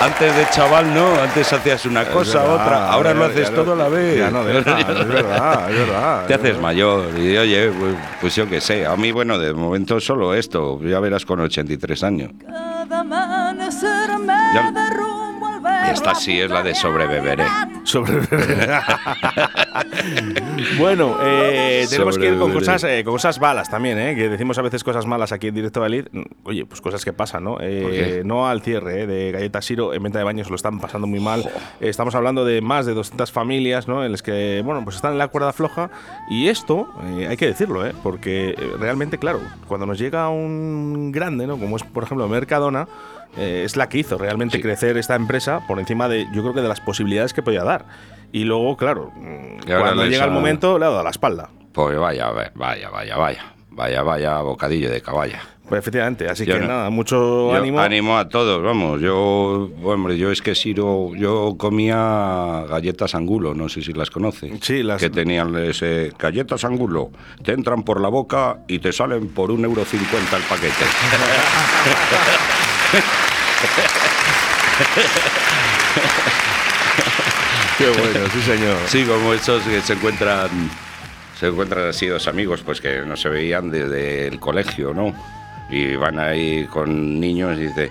Antes 0.00 0.36
de 0.36 0.50
chaval, 0.50 0.92
no, 0.92 1.14
antes 1.22 1.52
hacías 1.52 1.86
una 1.86 2.02
Es 2.02 2.08
cosa, 2.08 2.40
verdad, 2.40 2.54
otra, 2.56 2.90
ahora 2.90 3.14
lo 3.14 3.24
haces 3.26 3.54
todo 3.54 3.74
a 3.74 3.76
la 3.76 3.88
vez. 3.88 4.18
Ya 4.18 4.32
no 4.32 4.42
deja, 4.44 4.80
es 4.80 5.08
verdad, 5.08 5.70
es 5.70 5.78
verdad. 5.78 6.26
Te 6.26 6.34
haces 6.34 6.60
mayor 6.60 7.16
y 7.16 7.36
oye, 7.36 7.70
pues, 7.70 7.94
pues 8.20 8.34
yo 8.34 8.48
qué 8.48 8.60
sé, 8.60 8.84
a 8.84 8.96
mí 8.96 9.12
bueno, 9.12 9.38
de 9.38 9.54
momento 9.54 10.00
solo 10.00 10.34
esto, 10.34 10.80
ya 10.82 10.98
verás 10.98 11.24
con 11.24 11.38
83 11.38 12.02
años. 12.02 12.32
Ya- 14.54 14.72
Esta 15.92 16.14
sí 16.14 16.40
es 16.40 16.50
la 16.50 16.62
de 16.62 16.74
sobrebeberé. 16.74 17.44
Sobre- 17.84 18.20
bueno, 20.78 21.16
eh, 21.22 21.86
tenemos 21.88 22.18
que 22.18 22.28
ir 22.28 22.38
con 22.38 22.52
cosas, 22.52 22.84
eh, 22.84 23.02
con 23.04 23.14
cosas 23.14 23.40
malas 23.40 23.70
también, 23.70 23.98
¿eh? 23.98 24.14
que 24.14 24.28
decimos 24.28 24.58
a 24.58 24.62
veces 24.62 24.84
cosas 24.84 25.06
malas 25.06 25.32
aquí 25.32 25.48
en 25.48 25.54
directo 25.54 25.80
de 25.80 25.84
Valid. 25.84 26.06
Oye, 26.44 26.66
pues 26.66 26.80
cosas 26.80 27.04
que 27.04 27.12
pasan, 27.12 27.44
¿no? 27.44 27.58
Eh, 27.60 28.22
no 28.24 28.48
al 28.48 28.62
cierre 28.62 29.02
eh, 29.02 29.06
de 29.06 29.32
Galletas 29.32 29.64
Siro, 29.64 29.94
en 29.94 30.02
venta 30.02 30.18
de 30.18 30.24
baños 30.24 30.50
lo 30.50 30.56
están 30.56 30.80
pasando 30.80 31.06
muy 31.06 31.20
mal. 31.20 31.40
Eh, 31.80 31.88
estamos 31.88 32.14
hablando 32.14 32.44
de 32.44 32.60
más 32.60 32.86
de 32.86 32.94
200 32.94 33.30
familias, 33.32 33.88
¿no? 33.88 34.04
En 34.04 34.12
las 34.12 34.22
que, 34.22 34.62
bueno, 34.64 34.82
pues 34.84 34.96
están 34.96 35.12
en 35.12 35.18
la 35.18 35.28
cuerda 35.28 35.52
floja. 35.52 35.90
Y 36.30 36.48
esto, 36.48 36.88
eh, 37.18 37.26
hay 37.28 37.36
que 37.36 37.46
decirlo, 37.46 37.86
¿eh? 37.86 37.92
Porque 38.02 38.50
eh, 38.50 38.56
realmente, 38.78 39.18
claro, 39.18 39.40
cuando 39.68 39.86
nos 39.86 39.98
llega 39.98 40.28
un 40.28 41.12
grande, 41.12 41.46
¿no? 41.46 41.58
Como 41.58 41.76
es, 41.76 41.82
por 41.84 42.04
ejemplo, 42.04 42.28
Mercadona, 42.28 42.88
eh, 43.38 43.62
es 43.64 43.76
la 43.76 43.88
que 43.88 43.98
hizo 43.98 44.18
realmente 44.18 44.56
Sí. 44.56 44.62
crecer 44.62 44.96
esta 44.96 45.14
empresa 45.14 45.60
por 45.66 45.78
encima 45.78 46.08
de, 46.08 46.26
yo 46.32 46.42
creo 46.42 46.54
que 46.54 46.60
de 46.62 46.68
las 46.68 46.80
posibilidades 46.80 47.32
que 47.32 47.42
podía 47.42 47.64
dar. 47.64 47.84
Y 48.32 48.44
luego, 48.44 48.76
claro, 48.76 49.12
mm, 49.16 49.68
Y 49.68 49.72
ahora 49.72 49.84
cuando 49.86 50.06
llega 50.06 50.24
el 50.24 50.30
momento, 50.32 50.78
le 50.78 50.86
ha 50.86 50.90
dado 50.90 51.04
la 51.04 51.10
espalda. 51.10 51.48
Pues 51.72 51.96
vaya, 51.98 52.30
vaya, 52.30 52.50
vaya, 52.90 53.16
vaya, 53.16 53.44
vaya, 53.70 54.02
vaya, 54.02 54.38
bocadillo 54.40 54.90
de 54.90 55.00
caballa. 55.00 55.40
Pues 55.68 55.80
efectivamente, 55.80 56.28
así 56.28 56.46
Yo 56.46 56.54
que 56.54 56.60
no- 56.60 56.68
nada, 56.68 56.90
mucho 56.90 57.50
Yo 57.50 57.80
ánimo. 57.80 58.16
a 58.16 58.28
todos, 58.28 58.62
vamos. 58.62 59.00
Yo, 59.00 59.68
hombre, 59.82 60.16
yo 60.16 60.30
es 60.30 60.40
que 60.40 60.54
Siro, 60.54 61.10
yo 61.16 61.56
comía 61.58 62.64
galletas 62.70 63.16
angulo, 63.16 63.52
no 63.52 63.68
sé 63.68 63.82
si 63.82 63.92
las 63.92 64.10
conoces. 64.10 64.52
Sí, 64.62 64.84
las- 64.84 65.00
Que 65.00 65.10
tenían 65.10 65.54
ese 65.56 66.12
galletas 66.18 66.64
angulo, 66.64 67.10
te 67.42 67.52
entran 67.52 67.82
por 67.82 68.00
la 68.00 68.08
boca 68.08 68.58
y 68.68 68.78
te 68.78 68.92
salen 68.92 69.28
por 69.28 69.50
un 69.50 69.64
euro 69.64 69.84
cincuenta 69.84 70.36
el 70.36 70.42
paquete. 70.44 70.72
Qué 77.78 77.88
bueno, 77.88 78.20
sí 78.32 78.40
señor. 78.42 78.76
Sí, 78.86 79.04
como 79.04 79.34
esos 79.34 79.62
que 79.62 79.80
se 79.82 79.92
encuentran, 79.94 80.48
se 81.38 81.48
encuentran 81.48 81.88
así 81.88 82.06
dos 82.06 82.26
amigos, 82.26 82.62
pues 82.64 82.80
que 82.80 83.02
no 83.02 83.16
se 83.16 83.28
veían 83.28 83.70
desde 83.70 84.28
el 84.28 84.40
colegio, 84.40 84.94
¿no? 84.94 85.14
Y 85.68 85.94
van 85.96 86.18
ahí 86.18 86.64
con 86.66 87.20
niños 87.20 87.58
y 87.58 87.66
dice, 87.66 87.90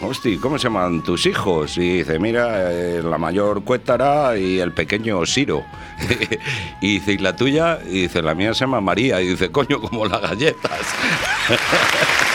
hosti, 0.00 0.38
¿cómo 0.38 0.58
se 0.58 0.64
llaman 0.64 1.02
tus 1.02 1.26
hijos? 1.26 1.76
Y 1.76 1.98
dice, 1.98 2.18
mira, 2.18 2.72
eh, 2.72 3.02
la 3.02 3.18
mayor 3.18 3.64
Cuétara 3.64 4.38
y 4.38 4.60
el 4.60 4.72
pequeño 4.72 5.26
Siro. 5.26 5.64
y 6.80 6.94
dice, 6.94 7.12
¿y 7.12 7.18
la 7.18 7.36
tuya? 7.36 7.80
Y 7.84 8.02
dice, 8.02 8.22
la 8.22 8.34
mía 8.34 8.54
se 8.54 8.60
llama 8.60 8.80
María. 8.80 9.20
Y 9.20 9.28
dice, 9.28 9.50
coño, 9.50 9.80
como 9.80 10.06
las 10.06 10.22
galletas. 10.22 10.80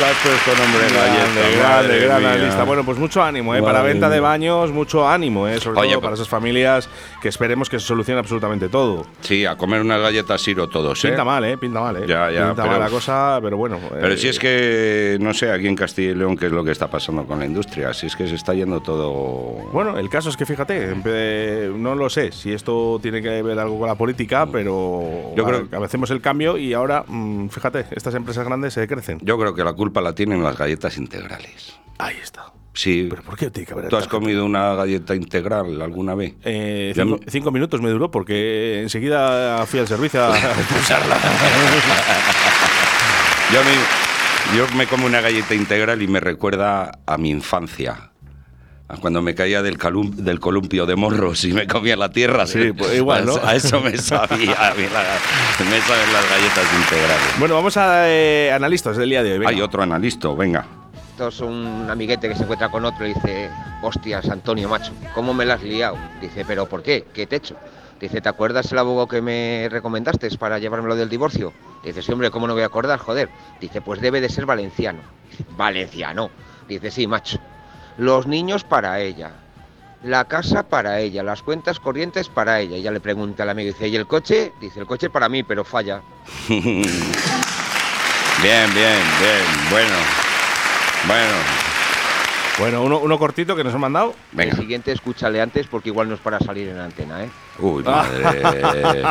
La 0.00 0.08
has 0.08 0.16
puesto 0.16 0.62
nombre 0.62 0.88
grande, 0.88 1.56
grande, 1.58 1.98
gran 2.00 2.24
analista. 2.24 2.64
Bueno, 2.64 2.82
pues 2.84 2.98
mucho 2.98 3.22
ánimo, 3.22 3.54
¿eh? 3.54 3.62
Para 3.62 3.82
venta 3.82 4.08
de 4.08 4.20
baños, 4.20 4.72
mucho 4.72 5.06
ánimo, 5.08 5.46
¿eh? 5.46 5.60
Sobre 5.60 5.78
Oye, 5.80 5.90
todo 5.90 6.00
pues- 6.00 6.04
para 6.04 6.14
esas 6.14 6.28
familias 6.28 6.88
que 7.20 7.28
esperemos 7.28 7.68
que 7.68 7.78
se 7.78 7.86
solucione 7.86 8.18
absolutamente 8.18 8.68
todo. 8.68 9.06
Sí, 9.20 9.44
a 9.46 9.56
comer 9.56 9.80
unas 9.82 10.00
galletas 10.00 10.40
Siro 10.40 10.66
todos, 10.68 11.04
¿eh? 11.04 11.08
Pinta 11.08 11.24
mal, 11.24 11.44
¿eh? 11.44 11.56
Pinta 11.58 11.80
mal, 11.80 11.96
¿eh? 11.98 12.06
Ya, 12.08 12.30
ya, 12.30 12.46
Pinta 12.48 12.62
pero- 12.62 12.68
mal 12.72 12.80
la 12.80 12.88
cosa, 12.88 13.38
pero 13.42 13.56
bueno. 13.58 13.78
Pero 13.90 14.08
eh, 14.14 14.16
si 14.16 14.28
es 14.28 14.38
que, 14.38 15.18
no 15.20 15.34
sé, 15.34 15.52
aquí 15.52 15.68
en 15.68 15.76
Castilla 15.76 16.10
y 16.12 16.14
León 16.14 16.36
qué 16.36 16.46
es 16.46 16.52
lo 16.52 16.64
que 16.64 16.72
está 16.72 16.88
pasando 16.90 17.24
con 17.24 17.38
la 17.38 17.44
industria, 17.46 17.92
si 17.92 18.06
es 18.06 18.16
que 18.16 18.26
se 18.26 18.34
está 18.34 18.54
yendo 18.54 18.80
todo... 18.80 19.68
Bueno, 19.72 19.98
el 19.98 20.08
caso 20.08 20.30
es 20.30 20.36
que 20.38 20.46
fíjate, 20.46 20.96
no 21.76 21.94
lo 21.94 22.08
sé 22.08 22.32
si 22.32 22.52
esto 22.52 22.98
tiene 23.00 23.20
que 23.22 23.42
ver 23.42 23.58
algo 23.58 23.78
con 23.78 23.88
la 23.88 23.94
política, 23.94 24.46
pero 24.50 25.32
Yo 25.36 25.44
creo- 25.44 25.68
que 25.70 25.76
hacemos 25.76 26.10
el 26.10 26.20
cambio 26.22 26.56
y 26.56 26.72
ahora, 26.72 27.04
mm, 27.06 27.48
fíjate, 27.48 27.84
estas 27.92 28.14
empresas 28.14 28.44
grandes 28.46 28.72
se 28.74 28.88
crecen. 28.88 29.18
Yo 29.22 29.38
creo 29.38 29.54
que 29.54 29.62
la 29.62 29.74
culpa 29.82 30.00
la 30.00 30.14
tienen 30.14 30.44
las 30.44 30.56
galletas 30.56 30.96
integrales. 30.96 31.74
Ahí 31.98 32.14
está. 32.22 32.52
Sí. 32.72 33.08
¿Pero 33.10 33.22
por 33.24 33.36
qué 33.36 33.50
tiene 33.50 33.66
que 33.66 33.72
haber 33.72 33.88
¿Tú 33.88 33.96
has 33.96 34.06
comido 34.06 34.44
una 34.44 34.74
galleta 34.76 35.14
integral 35.16 35.82
alguna 35.82 36.14
vez? 36.14 36.34
Eh, 36.44 36.92
cinco, 36.94 37.18
me- 37.24 37.30
cinco 37.30 37.50
minutos 37.50 37.80
me 37.82 37.90
duró 37.90 38.12
porque 38.12 38.80
enseguida 38.82 39.66
fui 39.66 39.80
al 39.80 39.88
servicio 39.88 40.24
a 40.24 40.38
expulsarla. 40.60 41.16
Yo, 43.52 43.60
mí- 43.64 44.56
yo 44.56 44.76
me 44.76 44.86
como 44.86 45.06
una 45.06 45.20
galleta 45.20 45.54
integral 45.56 46.00
y 46.00 46.06
me 46.06 46.20
recuerda 46.20 46.92
a 47.04 47.18
mi 47.18 47.30
infancia. 47.30 48.11
Cuando 49.00 49.22
me 49.22 49.34
caía 49.34 49.62
del, 49.62 49.78
calum- 49.78 50.14
del 50.14 50.38
columpio 50.38 50.86
de 50.86 50.94
morros 50.96 51.44
y 51.44 51.52
me 51.52 51.66
comía 51.66 51.96
la 51.96 52.10
tierra. 52.10 52.46
Sí, 52.46 52.72
pues 52.72 52.94
igual, 52.96 53.24
¿no? 53.26 53.36
A 53.42 53.54
eso 53.56 53.80
me 53.80 53.96
sabía. 53.96 54.52
a 54.70 54.74
mí 54.74 54.82
la- 54.92 55.64
me 55.70 55.80
saben 55.80 56.12
las 56.12 56.28
galletas 56.30 56.64
integrales. 56.78 57.38
Bueno, 57.38 57.54
vamos 57.54 57.76
a 57.76 58.08
eh, 58.08 58.52
analistas 58.52 58.96
del 58.96 59.08
día 59.10 59.22
de 59.22 59.32
hoy. 59.32 59.38
venga. 59.38 59.50
Hay 59.50 59.60
otro 59.60 59.82
analista, 59.82 60.28
venga. 60.34 60.66
Esto 61.12 61.28
es 61.28 61.40
un 61.40 61.86
amiguete 61.90 62.28
que 62.28 62.34
se 62.34 62.42
encuentra 62.42 62.70
con 62.70 62.84
otro 62.84 63.06
y 63.06 63.14
dice, 63.14 63.50
hostias, 63.82 64.28
Antonio, 64.28 64.68
macho, 64.68 64.92
¿cómo 65.14 65.34
me 65.34 65.44
la 65.44 65.54
has 65.54 65.62
liado? 65.62 65.96
Dice, 66.20 66.44
¿pero 66.46 66.66
por 66.66 66.82
qué? 66.82 67.04
¿Qué 67.12 67.26
te 67.26 67.36
he 67.36 67.38
hecho? 67.38 67.56
Dice, 68.00 68.20
¿te 68.20 68.28
acuerdas 68.28 68.70
el 68.72 68.78
abogado 68.78 69.08
que 69.08 69.20
me 69.22 69.68
recomendaste 69.70 70.28
para 70.38 70.58
llevármelo 70.58 70.96
del 70.96 71.08
divorcio? 71.08 71.52
Dice, 71.84 72.02
sí, 72.02 72.10
hombre, 72.12 72.30
¿cómo 72.30 72.46
no 72.46 72.54
voy 72.54 72.62
a 72.62 72.66
acordar? 72.66 72.98
Joder. 72.98 73.28
Dice, 73.60 73.80
pues 73.80 74.00
debe 74.00 74.20
de 74.20 74.28
ser 74.28 74.44
valenciano. 74.46 75.00
Dice, 75.30 75.44
valenciano. 75.56 76.30
Dice, 76.68 76.90
sí, 76.90 77.06
macho. 77.06 77.38
Los 77.98 78.26
niños 78.26 78.64
para 78.64 79.00
ella. 79.00 79.32
La 80.02 80.24
casa 80.24 80.64
para 80.64 80.98
ella, 81.00 81.22
las 81.22 81.42
cuentas 81.42 81.78
corrientes 81.78 82.28
para 82.28 82.60
ella. 82.60 82.76
Y 82.76 82.82
ya 82.82 82.90
le 82.90 83.00
pregunta 83.00 83.44
al 83.44 83.50
amigo, 83.50 83.68
dice, 83.68 83.86
¿y 83.88 83.96
el 83.96 84.06
coche? 84.06 84.52
Dice, 84.60 84.80
el 84.80 84.86
coche 84.86 85.10
para 85.10 85.28
mí, 85.28 85.42
pero 85.42 85.64
falla. 85.64 86.02
Bien, 88.42 88.74
bien, 88.74 88.98
bien. 89.20 89.70
Bueno. 89.70 89.94
Bueno. 91.06 91.62
Bueno, 92.58 92.82
uno, 92.82 92.98
uno 92.98 93.18
cortito 93.18 93.54
que 93.54 93.62
nos 93.62 93.72
han 93.72 93.80
mandado. 93.80 94.14
Venga. 94.32 94.52
El 94.52 94.58
siguiente 94.58 94.90
escúchale 94.90 95.40
antes 95.40 95.68
porque 95.68 95.90
igual 95.90 96.08
no 96.08 96.16
es 96.16 96.20
para 96.20 96.40
salir 96.40 96.68
en 96.68 96.78
antena, 96.78 97.24
¿eh? 97.24 97.30
Uy, 97.60 97.84
madre. 97.84 98.18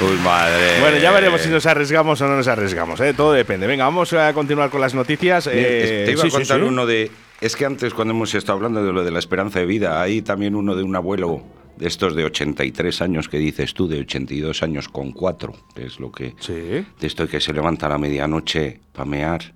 Uy, 0.00 0.16
madre. 0.24 0.80
Bueno, 0.80 0.96
ya 0.98 1.10
veremos 1.12 1.42
si 1.42 1.50
nos 1.50 1.66
arriesgamos 1.66 2.20
o 2.20 2.26
no 2.26 2.36
nos 2.36 2.48
arriesgamos, 2.48 2.98
¿eh? 3.00 3.12
todo 3.12 3.32
depende. 3.32 3.66
Venga, 3.66 3.84
vamos 3.84 4.12
a 4.14 4.32
continuar 4.32 4.70
con 4.70 4.80
las 4.80 4.94
noticias. 4.94 5.46
Eh, 5.52 6.04
te 6.06 6.12
iba 6.12 6.22
sí, 6.22 6.28
a 6.28 6.30
sí, 6.30 6.36
contar 6.36 6.58
sí. 6.58 6.66
uno 6.66 6.86
de. 6.86 7.10
Es 7.40 7.54
que 7.54 7.64
antes, 7.64 7.94
cuando 7.94 8.14
hemos 8.14 8.34
estado 8.34 8.56
hablando 8.56 8.84
de 8.84 8.92
lo 8.92 9.04
de 9.04 9.12
la 9.12 9.20
esperanza 9.20 9.60
de 9.60 9.66
vida, 9.66 10.02
hay 10.02 10.22
también 10.22 10.56
uno 10.56 10.74
de 10.74 10.82
un 10.82 10.96
abuelo 10.96 11.44
de 11.76 11.86
estos 11.86 12.16
de 12.16 12.24
83 12.24 13.00
años 13.00 13.28
que 13.28 13.38
dices 13.38 13.74
tú, 13.74 13.86
de 13.86 14.00
82 14.00 14.62
años 14.64 14.88
con 14.88 15.12
4, 15.12 15.52
que 15.74 15.86
es 15.86 16.00
lo 16.00 16.10
que. 16.10 16.34
Sí. 16.40 16.52
De 16.52 16.86
esto 17.00 17.24
de 17.24 17.28
que 17.28 17.40
se 17.40 17.52
levanta 17.52 17.86
a 17.86 17.90
la 17.90 17.98
medianoche 17.98 18.80
para 18.92 19.04
mear. 19.04 19.54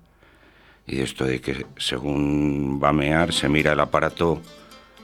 Y 0.87 0.95
de 0.95 1.03
esto 1.03 1.25
de 1.25 1.41
que 1.41 1.65
según 1.77 2.79
va 2.81 2.89
a 2.89 2.93
mear, 2.93 3.33
se 3.33 3.49
mira 3.49 3.73
el 3.73 3.79
aparato 3.79 4.41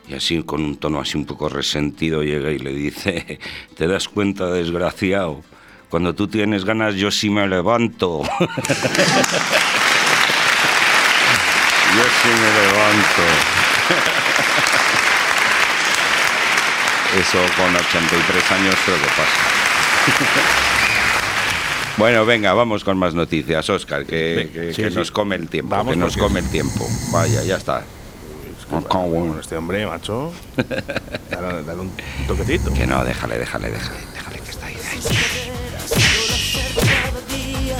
y 0.08 0.14
así 0.14 0.42
con 0.44 0.62
un 0.64 0.78
tono 0.78 1.00
así 1.00 1.18
un 1.18 1.26
poco 1.26 1.50
resentido 1.50 2.24
llega 2.24 2.52
y 2.52 2.60
le 2.60 2.74
dice, 2.74 3.40
¿te 3.76 3.88
das 3.88 4.08
cuenta, 4.08 4.52
desgraciado? 4.52 5.42
Cuando 5.90 6.16
tú 6.16 6.28
tienes 6.28 6.66
ganas 6.66 6.96
yo 6.96 7.12
sí 7.12 7.30
me 7.30 7.48
levanto. 7.48 8.22
sí 12.22 12.28
me 12.30 12.50
levanto. 12.68 13.24
Eso 17.20 17.40
con 17.58 17.76
83 17.76 18.52
años 18.52 18.76
creo 18.86 18.98
que 18.98 19.08
pasa. 19.08 19.40
Bueno, 21.98 22.26
venga, 22.26 22.54
vamos 22.54 22.84
con 22.84 22.98
más 22.98 23.14
noticias, 23.14 23.70
Oscar, 23.70 24.06
que, 24.06 24.36
Ve- 24.36 24.50
que- 24.52 24.74
sí, 24.74 24.84
que 24.84 24.90
sí. 24.90 24.96
nos 24.96 25.12
come 25.12 25.36
el 25.36 25.50
tiempo. 25.50 25.76
Vamos, 25.76 25.94
que 25.94 26.00
nos 26.00 26.14
porque- 26.14 26.22
come 26.28 26.40
el 26.40 26.50
tiempo. 26.50 26.88
Vaya, 27.12 27.44
ya 27.44 27.58
está. 27.58 27.84
Bueno, 28.70 29.40
este 29.40 29.58
hombre, 29.58 29.86
macho. 29.88 30.32
Dale, 30.56 31.64
dale 31.64 31.82
un 31.82 31.92
toquecito. 32.28 32.72
Que 32.74 32.86
no, 32.86 33.04
déjale, 33.04 33.40
déjale, 33.40 33.72
déjale, 33.72 34.00
déjale 34.14 34.40
que 34.40 34.52
está 34.52 34.66
ahí. 34.68 34.78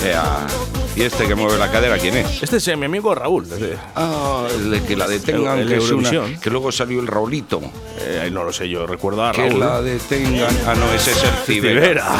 ahí. 0.04 0.79
¿Y 0.96 1.04
este 1.04 1.28
que 1.28 1.36
mueve 1.36 1.58
la 1.58 1.72
cadera 1.72 1.98
quién 1.98 2.18
es? 2.18 2.44
Este 2.44 2.58
es 2.58 2.68
eh, 2.68 2.76
mi 2.76 2.86
amigo 2.86 3.16
Raúl. 3.16 3.48
desde- 3.48 3.78
Ah, 3.96 4.46
el 4.54 4.70
de 4.72 4.84
que 4.84 4.98
la 4.98 5.08
detengan, 5.08 5.60
El- 5.60 5.72
el 5.72 5.80
que, 5.80 5.86
es 5.86 5.92
una- 5.92 6.40
que 6.40 6.50
luego 6.50 6.72
salió 6.72 7.00
el 7.00 7.08
Raulito. 7.08 7.62
eh, 8.02 8.30
no 8.32 8.44
lo 8.44 8.52
sé, 8.52 8.68
yo 8.68 8.86
recuerdo 8.86 9.26
a 9.26 9.32
Que 9.32 9.48
Raúl. 9.48 9.60
la 9.60 9.82
detengan. 9.82 10.56
Ah, 10.68 10.74
no, 10.76 10.92
ese 10.92 11.12
es 11.12 11.24
el 11.24 11.30
Cibera. 11.46 12.06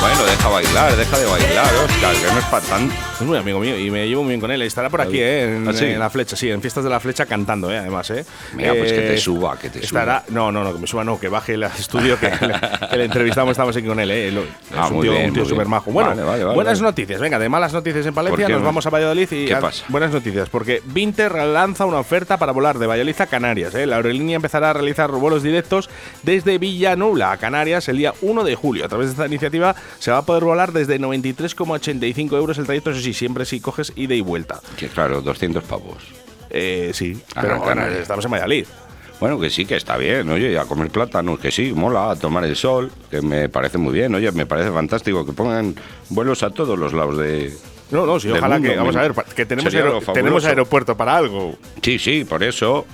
Bueno, 0.00 0.22
deja 0.24 0.48
bailar, 0.48 0.96
deja 0.96 1.18
de 1.18 1.24
bailar, 1.26 1.74
Oscar, 1.76 2.14
que 2.14 2.32
no 2.32 2.38
es 2.38 2.44
para 2.44 2.66
tanto. 2.66 2.94
Es 3.14 3.20
muy 3.20 3.38
amigo 3.38 3.60
mío 3.60 3.78
y 3.78 3.90
me 3.92 4.08
llevo 4.08 4.22
muy 4.24 4.30
bien 4.30 4.40
con 4.40 4.50
él. 4.50 4.60
Estará 4.62 4.90
por 4.90 5.00
aquí, 5.00 5.18
¿eh? 5.20 5.56
En, 5.56 5.68
¿Ah, 5.68 5.72
sí? 5.72 5.84
en 5.84 6.00
la 6.00 6.10
flecha, 6.10 6.34
sí, 6.34 6.50
en 6.50 6.60
fiestas 6.60 6.82
de 6.82 6.90
la 6.90 6.98
flecha 6.98 7.26
cantando, 7.26 7.70
¿eh? 7.72 7.78
Además, 7.78 8.10
¿eh? 8.10 8.24
Mira, 8.56 8.74
pues 8.74 8.92
que 8.92 8.98
te 9.00 9.14
Eh, 9.14 9.18
suba, 9.18 9.56
que 9.56 9.70
te 9.70 9.78
estará, 9.84 10.24
suba. 10.26 10.34
No, 10.36 10.50
no, 10.50 10.64
no, 10.64 10.72
que 10.74 10.80
me 10.80 10.86
suba, 10.88 11.04
no, 11.04 11.18
que 11.20 11.28
baje 11.28 11.54
el 11.54 11.62
estudio, 11.62 12.18
que, 12.18 12.26
le, 12.28 12.88
que 12.90 12.96
le 12.96 13.04
entrevistamos, 13.04 13.52
estamos 13.52 13.76
aquí 13.76 13.86
con 13.86 14.00
él, 14.00 14.10
¿eh? 14.10 14.28
Es 14.28 14.34
Ah, 14.76 14.88
un 14.90 15.00
tío, 15.00 15.12
bien, 15.12 15.26
un 15.28 15.32
tío 15.34 15.44
súper 15.44 15.66
majo. 15.68 15.92
Bueno, 15.92 16.10
Vale, 16.10 16.22
vale, 16.22 16.42
vale, 16.44 16.54
buenas 16.56 16.80
noticias. 16.80 17.20
Venga, 17.20 17.38
de 17.38 17.48
malas 17.48 17.72
noticias 17.72 18.04
en 18.04 18.14
Palencia, 18.14 18.36
¿Por 18.36 18.46
qué 18.46 18.52
nos 18.52 18.62
no? 18.62 18.66
vamos 18.66 18.84
a 18.86 18.90
Valladolid 18.90 19.30
y. 19.30 19.46
¿Qué 19.46 19.56
pasa? 19.56 19.84
Buenas 19.88 20.10
noticias, 20.12 20.48
porque 20.48 20.82
Vinter 20.84 21.32
lanza 21.36 21.86
una 21.86 21.98
oferta 22.00 22.36
para 22.36 22.50
volar 22.50 22.78
de 22.80 22.88
Valladolid 22.88 23.20
a 23.20 23.26
Canarias. 23.26 23.74
¿eh? 23.76 23.86
La 23.86 23.96
aerolínea 23.96 24.34
empezará 24.36 24.70
a 24.70 24.72
realizar 24.72 25.12
vuelos 25.12 25.44
directos 25.44 25.88
desde 26.24 26.58
Villanueva 26.58 27.30
a 27.30 27.36
Canarias 27.36 27.88
el 27.88 27.98
día 27.98 28.12
1 28.22 28.42
de 28.42 28.54
julio. 28.56 28.84
A 28.84 28.88
través 28.88 29.06
de 29.06 29.12
esta 29.12 29.26
iniciativa 29.26 29.76
se 30.00 30.10
va 30.10 30.18
a 30.18 30.22
poder 30.22 30.42
volar 30.42 30.72
desde 30.72 30.98
93,85 30.98 32.36
euros 32.36 32.58
el 32.58 32.64
trayecto, 32.64 32.92
sí, 33.04 33.14
siempre 33.14 33.44
si 33.44 33.60
coges 33.60 33.92
ida 33.96 34.14
y 34.14 34.20
vuelta. 34.20 34.60
Que 34.76 34.88
claro, 34.88 35.20
200 35.22 35.62
pavos. 35.64 36.02
Eh, 36.50 36.90
sí, 36.94 37.20
Ah, 37.34 37.40
pero 37.42 37.60
bueno, 37.60 37.86
estamos 37.86 38.24
en 38.24 38.30
Valladolid. 38.30 38.66
Bueno, 39.20 39.38
que 39.38 39.48
sí, 39.48 39.64
que 39.64 39.76
está 39.76 39.96
bien, 39.96 40.28
oye, 40.28 40.58
a 40.58 40.64
comer 40.64 40.90
plátano, 40.90 41.38
que 41.38 41.50
sí, 41.50 41.72
mola, 41.72 42.10
a 42.10 42.16
tomar 42.16 42.44
el 42.44 42.56
sol, 42.56 42.90
que 43.10 43.22
me 43.22 43.48
parece 43.48 43.78
muy 43.78 43.92
bien, 43.92 44.14
oye, 44.14 44.30
me 44.32 44.44
parece 44.44 44.70
fantástico 44.70 45.24
que 45.24 45.32
pongan 45.32 45.74
vuelos 46.10 46.42
a 46.42 46.50
todos 46.50 46.78
los 46.78 46.92
lados 46.92 47.16
de... 47.18 47.56
No, 47.90 48.06
no, 48.06 48.18
sí, 48.18 48.30
ojalá 48.30 48.56
mundo, 48.56 48.70
que, 48.70 48.76
vamos 48.76 48.96
a 48.96 49.02
ver, 49.02 49.14
que 49.36 49.46
tenemos, 49.46 49.72
fabuloso. 49.72 50.12
tenemos 50.12 50.44
aeropuerto 50.44 50.96
para 50.96 51.16
algo. 51.16 51.56
Sí, 51.80 51.98
sí, 51.98 52.24
por 52.24 52.42
eso. 52.42 52.86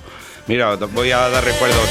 Mira, 0.47 0.75
voy 0.75 1.11
a 1.11 1.29
dar 1.29 1.43
recuerdos. 1.43 1.89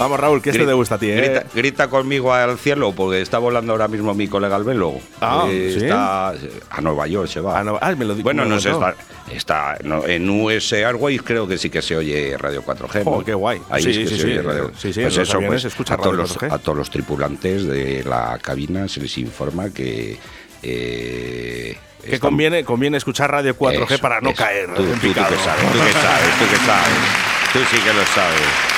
Vamos, 0.00 0.18
Raúl, 0.18 0.40
que 0.40 0.50
este 0.50 0.62
Gri- 0.62 0.66
te 0.66 0.72
gusta 0.72 0.94
a 0.94 0.98
ti, 0.98 1.10
¿eh? 1.10 1.16
Grita, 1.16 1.44
grita 1.54 1.88
conmigo 1.90 2.32
al 2.32 2.58
cielo, 2.58 2.92
porque 2.92 3.20
está 3.20 3.38
volando 3.38 3.72
ahora 3.72 3.86
mismo 3.86 4.14
mi 4.14 4.26
colega 4.28 4.56
el 4.56 4.64
velo. 4.64 4.94
Ah, 5.20 5.46
Eh, 5.48 5.76
¿sí? 5.78 5.84
Está 5.84 6.30
a 6.30 6.80
Nueva 6.80 7.06
York, 7.06 7.28
se 7.28 7.40
va. 7.40 7.60
Ah, 7.60 7.62
no, 7.64 7.78
ah, 7.80 7.94
me 7.94 8.06
lo 8.06 8.14
di- 8.14 8.22
bueno, 8.22 8.44
me 8.44 8.48
no 8.48 8.60
sé, 8.60 8.70
está, 8.70 8.94
está 9.30 9.76
no, 9.84 10.06
en 10.06 10.28
US 10.30 10.72
Airways 10.72 11.20
creo 11.22 11.46
que 11.46 11.58
sí 11.58 11.68
que 11.68 11.82
se 11.82 11.96
oye 11.96 12.34
Radio 12.38 12.62
4G. 12.64 13.04
¿no? 13.04 13.10
Oh, 13.10 13.24
qué 13.24 13.34
guay. 13.34 13.60
Ahí 13.68 13.82
Sí, 13.82 13.88
que 13.88 13.94
sí, 13.94 14.08
se 14.08 14.16
sí, 14.16 14.24
oye 14.24 14.42
radio. 14.42 14.70
sí, 14.76 14.92
sí, 14.92 15.00
Pues 15.02 15.16
los 15.16 15.28
eso, 15.28 15.38
pues, 15.46 15.62
se 15.62 15.68
escucha 15.68 15.94
a, 15.94 15.96
todos 15.98 16.12
Radio 16.12 16.22
los, 16.22 16.36
4G. 16.38 16.52
a 16.54 16.58
todos 16.58 16.78
los 16.78 16.90
tripulantes 16.90 17.66
de 17.66 18.02
la 18.04 18.38
cabina 18.40 18.88
se 18.88 19.00
les 19.00 19.18
informa 19.18 19.68
que... 19.70 20.18
eh, 20.62 21.76
Que 22.02 22.14
están- 22.14 22.30
conviene, 22.30 22.64
conviene 22.64 22.96
escuchar 22.96 23.30
Radio 23.30 23.54
4G 23.54 23.92
eso, 23.92 23.98
para 24.00 24.20
no 24.22 24.30
eso. 24.30 24.38
caer 24.38 24.66
Tú, 24.74 24.82
en 24.82 24.88
tú, 24.92 24.94
tú 24.94 25.00
picado. 25.08 25.28
que 25.28 25.36
sabes, 25.44 25.72
tú 25.72 25.78
que 25.78 25.92
sabes, 25.92 26.38
tú 26.38 26.44
que 26.50 26.56
sabes. 26.56 26.98
Tú 27.52 27.58
sí 27.70 27.76
que 27.82 27.92
lo 27.92 28.06
sabes. 28.06 28.69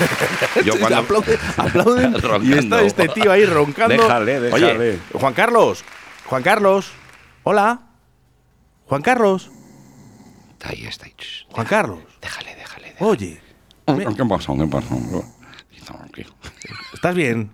Yo 0.64 0.78
cuando... 0.78 0.98
Aplaude- 1.02 1.38
aplauden 1.56 2.14
y 2.44 2.52
está 2.52 2.82
este 2.82 3.08
tío 3.08 3.32
ahí 3.32 3.44
roncando. 3.46 3.94
Déjale, 3.94 4.40
déjale. 4.40 4.78
Oye, 4.80 4.98
Juan 5.12 5.34
Carlos, 5.34 5.84
Juan 6.26 6.42
Carlos, 6.42 6.90
hola, 7.44 7.80
Juan 8.86 9.02
Carlos, 9.02 9.50
ahí, 10.70 10.86
está 10.86 11.06
Juan 11.50 11.66
Carlos, 11.66 11.98
Déjale, 12.20 12.54
déjale. 12.56 12.88
déjale. 12.92 13.10
oye, 13.10 13.40
me- 13.86 14.14
¿Qué 14.14 14.24
pasa? 14.24 14.52
¿Qué 14.56 14.66
pasa? 14.66 14.94
¿Estás 16.96 17.14
bien? 17.14 17.50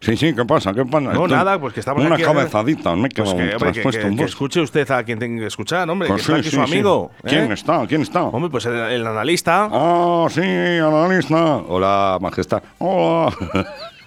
Sí, 0.00 0.16
sí, 0.16 0.34
¿qué 0.34 0.44
pasa? 0.44 0.72
¿Qué 0.74 0.84
pasa? 0.84 1.12
No, 1.12 1.28
nada, 1.28 1.58
pues 1.60 1.72
que 1.74 1.80
estamos 1.80 2.04
Una 2.04 2.14
aquí- 2.16 2.24
cabezadita, 2.24 2.96
me 2.96 3.06
he 3.06 3.10
Pues 3.10 3.14
que, 3.14 3.22
hombre, 3.22 3.72
que- 3.72 3.82
que- 3.82 4.16
que 4.16 4.24
escuche 4.24 4.60
usted 4.60 4.90
a 4.90 5.04
quien 5.04 5.18
tenga 5.18 5.40
que 5.42 5.46
escuchar, 5.46 5.88
hombre, 5.88 6.08
Pues 6.08 6.26
que 6.26 6.32
está 6.32 6.34
sí, 6.34 6.40
aquí 6.40 6.50
sí, 6.50 6.56
su 6.56 6.66
sí. 6.66 6.72
amigo. 6.72 7.10
¿eh? 7.18 7.28
¿Quién 7.28 7.52
está? 7.52 7.86
¿Quién 7.86 8.02
está? 8.02 8.22
Hombre, 8.24 8.50
pues 8.50 8.66
el, 8.66 8.74
el 8.74 9.06
analista. 9.06 9.68
Ah, 9.70 10.26
sí, 10.30 10.40
analista. 10.42 11.56
Hola, 11.68 12.18
majestad. 12.20 12.62
Hola. 12.78 13.32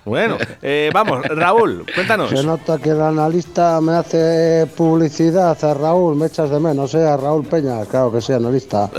Bueno, 0.06 0.38
eh, 0.62 0.90
vamos, 0.94 1.26
Raúl, 1.28 1.86
cuéntanos. 1.94 2.30
Se 2.30 2.44
nota 2.44 2.78
que 2.78 2.90
el 2.90 3.02
analista 3.02 3.80
me 3.82 3.94
hace 3.94 4.68
publicidad 4.76 5.64
a 5.64 5.74
Raúl, 5.74 6.16
me 6.16 6.28
echas 6.28 6.50
de 6.50 6.60
menos, 6.60 6.94
¿eh? 6.96 7.06
A 7.06 7.18
Raúl 7.18 7.46
Peña, 7.46 7.86
claro 7.86 8.12
que 8.12 8.22
sí, 8.22 8.34
analista. 8.34 8.90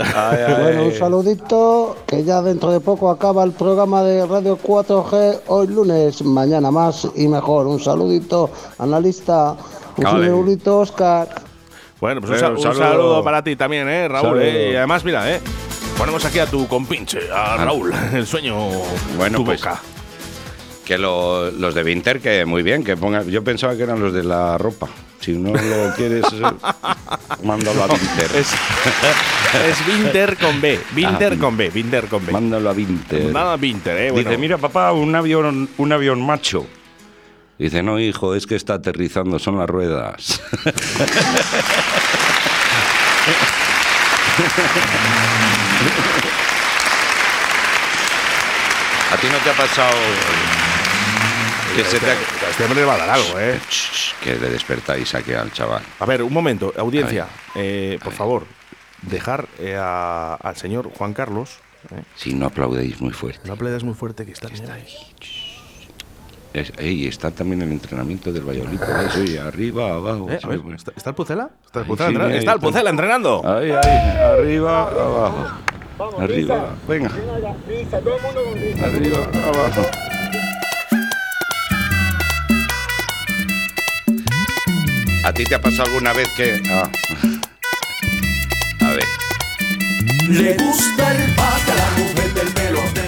bueno, 0.61 0.85
un 0.85 0.93
saludito, 0.93 1.97
que 2.05 2.23
ya 2.23 2.41
dentro 2.41 2.71
de 2.71 2.79
poco 2.79 3.09
acaba 3.09 3.43
el 3.43 3.51
programa 3.51 4.03
de 4.03 4.25
Radio 4.25 4.57
4G, 4.57 5.41
hoy 5.47 5.67
lunes, 5.67 6.23
mañana 6.23 6.71
más 6.71 7.07
y 7.15 7.27
mejor. 7.27 7.67
Un 7.67 7.79
saludito, 7.79 8.49
analista, 8.77 9.55
un 9.97 10.03
saludito, 10.03 10.79
Oscar. 10.79 11.27
Bueno, 11.99 12.21
pues 12.21 12.41
un, 12.41 12.59
saludo. 12.59 13.23
para 13.23 13.43
ti 13.43 13.55
también, 13.55 13.87
¿eh, 13.87 14.07
Raúl? 14.07 14.41
Eh, 14.41 14.71
y 14.73 14.75
además, 14.75 15.03
mira, 15.03 15.31
¿eh? 15.31 15.39
Ponemos 15.97 16.25
aquí 16.25 16.39
a 16.39 16.47
tu 16.47 16.67
compinche, 16.67 17.19
a 17.31 17.57
Raúl, 17.57 17.93
el 18.13 18.25
sueño, 18.25 18.55
Bueno, 19.17 19.37
tu 19.37 19.45
pues, 19.45 19.61
boca. 19.61 19.79
Que 20.85 20.97
lo- 20.97 21.51
los 21.51 21.73
de 21.75 21.83
Winter, 21.83 22.19
que 22.19 22.43
muy 22.45 22.63
bien, 22.63 22.83
que 22.83 22.97
pongan. 22.97 23.29
Yo 23.29 23.43
pensaba 23.43 23.75
que 23.75 23.83
eran 23.83 23.99
los 23.99 24.11
de 24.13 24.23
la 24.23 24.57
ropa. 24.57 24.89
Si 25.19 25.33
no 25.33 25.51
lo 25.53 25.93
quieres, 25.95 26.25
eh, 26.33 26.41
mándalo 27.43 27.83
a 27.83 27.87
Winter. 27.87 28.31
Es- 28.35 28.53
Es 29.53 29.87
Winter 29.87 30.37
con 30.37 30.59
B. 30.59 30.79
Winter 30.95 31.33
Ah, 31.33 31.39
con 31.39 31.55
B. 31.57 31.71
Winter 31.73 32.05
con 32.07 32.25
B. 32.25 32.31
Mándalo 32.31 32.69
a 32.69 32.73
Winter. 32.73 33.31
Nada 33.31 33.55
Winter, 33.55 33.97
eh. 33.97 34.11
Bueno. 34.11 34.29
Dice, 34.29 34.39
mira 34.39 34.57
papá, 34.57 34.91
un 34.93 35.13
avión, 35.15 35.69
un 35.77 35.91
avión 35.91 36.25
macho. 36.25 36.65
Dice, 37.59 37.83
no 37.83 37.99
hijo, 37.99 38.33
es 38.33 38.47
que 38.47 38.55
está 38.55 38.73
aterrizando, 38.75 39.37
son 39.37 39.59
las 39.59 39.69
ruedas. 39.69 40.41
¿A 49.11 49.17
ti 49.17 49.27
no 49.29 49.37
te 49.39 49.49
ha 49.49 49.53
pasado 49.53 49.91
que 51.75 51.83
se 51.83 51.99
te 51.99 52.05
ha- 52.11 52.49
este 52.49 52.63
hombre 52.63 52.79
le 52.81 52.85
va 52.85 52.95
a 52.95 52.97
dar 52.97 53.09
algo, 53.11 53.39
eh. 53.39 53.59
Que 54.23 54.35
le 54.35 54.49
despertáis 54.49 55.13
aquí 55.15 55.33
al 55.33 55.51
chaval? 55.51 55.81
A 55.99 56.05
ver, 56.05 56.21
un 56.23 56.33
momento, 56.33 56.73
audiencia. 56.77 57.27
eh, 57.55 57.97
por 58.03 58.13
favor, 58.13 58.45
dejar 59.01 59.47
eh, 59.59 59.75
a- 59.79 60.35
al 60.35 60.55
señor 60.55 60.91
Juan 60.97 61.13
Carlos. 61.13 61.57
eh. 61.95 62.03
Si 62.15 62.33
no 62.33 62.45
aplaudéis 62.47 63.01
muy 63.01 63.11
fuerte. 63.13 63.47
No 63.47 63.53
aplaudas 63.53 63.83
muy 63.83 63.93
fuerte 63.95 64.25
que 64.25 64.31
está, 64.33 64.47
ahí. 64.47 64.85
Es- 66.53 66.73
ey, 66.77 67.07
está 67.07 67.31
también 67.31 67.61
el 67.61 67.71
entrenamiento 67.71 68.31
del 68.33 68.43
Valladolid. 68.43 68.77
por 68.77 69.25
y 69.25 69.37
arriba, 69.37 69.91
abajo. 69.93 70.27
Eh, 70.29 70.35
a 70.35 70.39
sí, 70.41 70.47
ver, 70.47 70.59
bueno. 70.59 70.75
¿está, 70.75 70.91
está 70.97 71.11
el 71.11 71.15
Pucela? 71.15 71.49
¿Está 71.65 71.79
el 71.79 71.85
Ahí 71.85 71.89
Pucela, 71.89 72.07
sí, 72.09 72.13
entrenando? 72.13 72.33
ahí 72.33 72.39
está 72.39 72.51
el 72.51 72.57
está. 72.57 72.67
Pucela 72.67 72.89
entrenando. 72.89 73.41
Ahí, 73.45 73.71
ahí, 73.71 74.17
arriba, 74.39 74.81
abajo. 74.81 75.47
Arriba, 76.19 76.75
venga. 76.87 77.09
Arriba, 78.83 79.17
abajo. 79.47 79.81
¿A 85.31 85.33
ti 85.33 85.45
te 85.45 85.55
ha 85.55 85.61
pasado 85.61 85.83
alguna 85.87 86.11
vez 86.11 86.27
que.? 86.35 86.61
ah. 86.69 86.89
A 88.81 88.89
ver. 88.91 89.05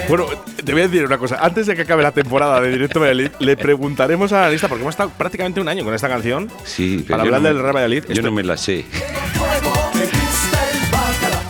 Bueno, 0.07 0.27
te 0.63 0.71
voy 0.71 0.83
a 0.83 0.87
decir 0.87 1.05
una 1.05 1.17
cosa. 1.17 1.39
Antes 1.41 1.67
de 1.67 1.75
que 1.75 1.81
acabe 1.81 2.01
la 2.01 2.13
temporada 2.13 2.61
de 2.61 2.69
Directo 2.71 3.01
Valladolid, 3.01 3.29
le 3.39 3.57
preguntaremos 3.57 4.31
a 4.31 4.39
la 4.43 4.49
lista, 4.51 4.69
porque 4.69 4.83
hemos 4.83 4.93
estado 4.93 5.09
prácticamente 5.09 5.59
un 5.59 5.67
año 5.67 5.83
con 5.83 5.93
esta 5.93 6.07
canción. 6.07 6.49
Sí, 6.63 7.03
pero 7.05 7.17
Para 7.17 7.23
hablar 7.23 7.41
no 7.41 7.47
del 7.49 7.57
me- 7.57 7.61
Real 7.61 7.73
Valladolid, 7.75 8.03
Yo 8.05 8.13
esto- 8.13 8.21
no 8.25 8.31
me 8.31 8.43
la 8.43 8.55
sé. 8.55 8.85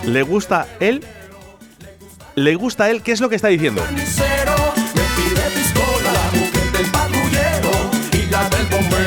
¿Le 0.04 0.22
gusta 0.22 0.66
él? 0.80 1.04
¿Le 2.34 2.56
gusta 2.56 2.90
él? 2.90 3.00
¿Qué 3.02 3.12
es 3.12 3.20
lo 3.20 3.28
que 3.28 3.36
está 3.36 3.46
diciendo? 3.46 3.80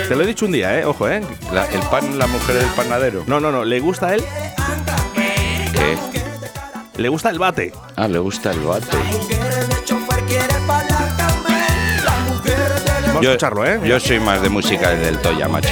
Te 0.08 0.15
lo 0.15 0.24
he 0.24 0.26
dicho 0.28 0.46
un 0.46 0.52
día, 0.54 0.80
¿eh? 0.80 0.86
Ojo, 0.86 1.10
¿eh? 1.10 1.22
La- 1.52 1.65
el 1.65 1.82
pan, 1.89 2.17
la 2.17 2.28
mujer 2.28 2.56
del 2.56 2.67
panadero. 2.70 3.24
No, 3.28 3.39
no, 3.39 3.52
no. 3.52 3.65
¿Le 3.65 3.80
gusta 3.80 4.13
él? 4.15 4.24
¿Qué? 5.74 5.98
¿Le 7.02 7.10
gusta 7.10 7.30
el 7.30 7.39
bate? 7.39 7.74
Ah, 7.96 8.08
le 8.08 8.20
gusta 8.20 8.52
el 8.52 8.60
bate. 8.62 8.98
Vamos 13.08 13.26
a 13.26 13.30
escucharlo, 13.32 13.65
¿eh? 13.65 13.80
Yo 13.84 14.00
soy 14.00 14.20
más 14.20 14.41
de 14.41 14.50
música 14.50 14.91
del 14.91 15.17
Toya, 15.20 15.48
macho. 15.48 15.70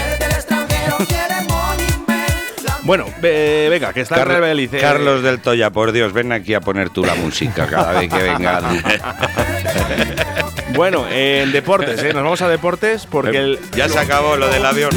Bueno, 2.83 3.05
ve- 3.19 3.67
venga, 3.69 3.93
que 3.93 4.01
está 4.01 4.21
el 4.21 4.27
Real 4.27 4.69
Carlos, 4.79 5.19
eh. 5.21 5.23
Del 5.23 5.39
Toya, 5.39 5.69
por 5.71 5.91
Dios, 5.91 6.13
ven 6.13 6.31
aquí 6.31 6.53
a 6.53 6.61
poner 6.61 6.89
tú 6.89 7.03
la 7.05 7.15
música 7.15 7.65
cada 7.67 7.93
vez 7.99 8.11
que 8.11 8.21
vengas. 8.21 8.63
Bueno, 10.75 11.05
en 11.09 11.51
deportes, 11.51 12.01
¿eh? 12.03 12.13
Nos 12.13 12.23
vamos 12.23 12.41
a 12.41 12.49
deportes 12.49 13.07
porque 13.09 13.37
el, 13.37 13.59
ya 13.75 13.89
se 13.89 13.97
acabó 13.99 14.35
lo 14.35 14.49
del 14.49 14.65
avión. 14.65 14.91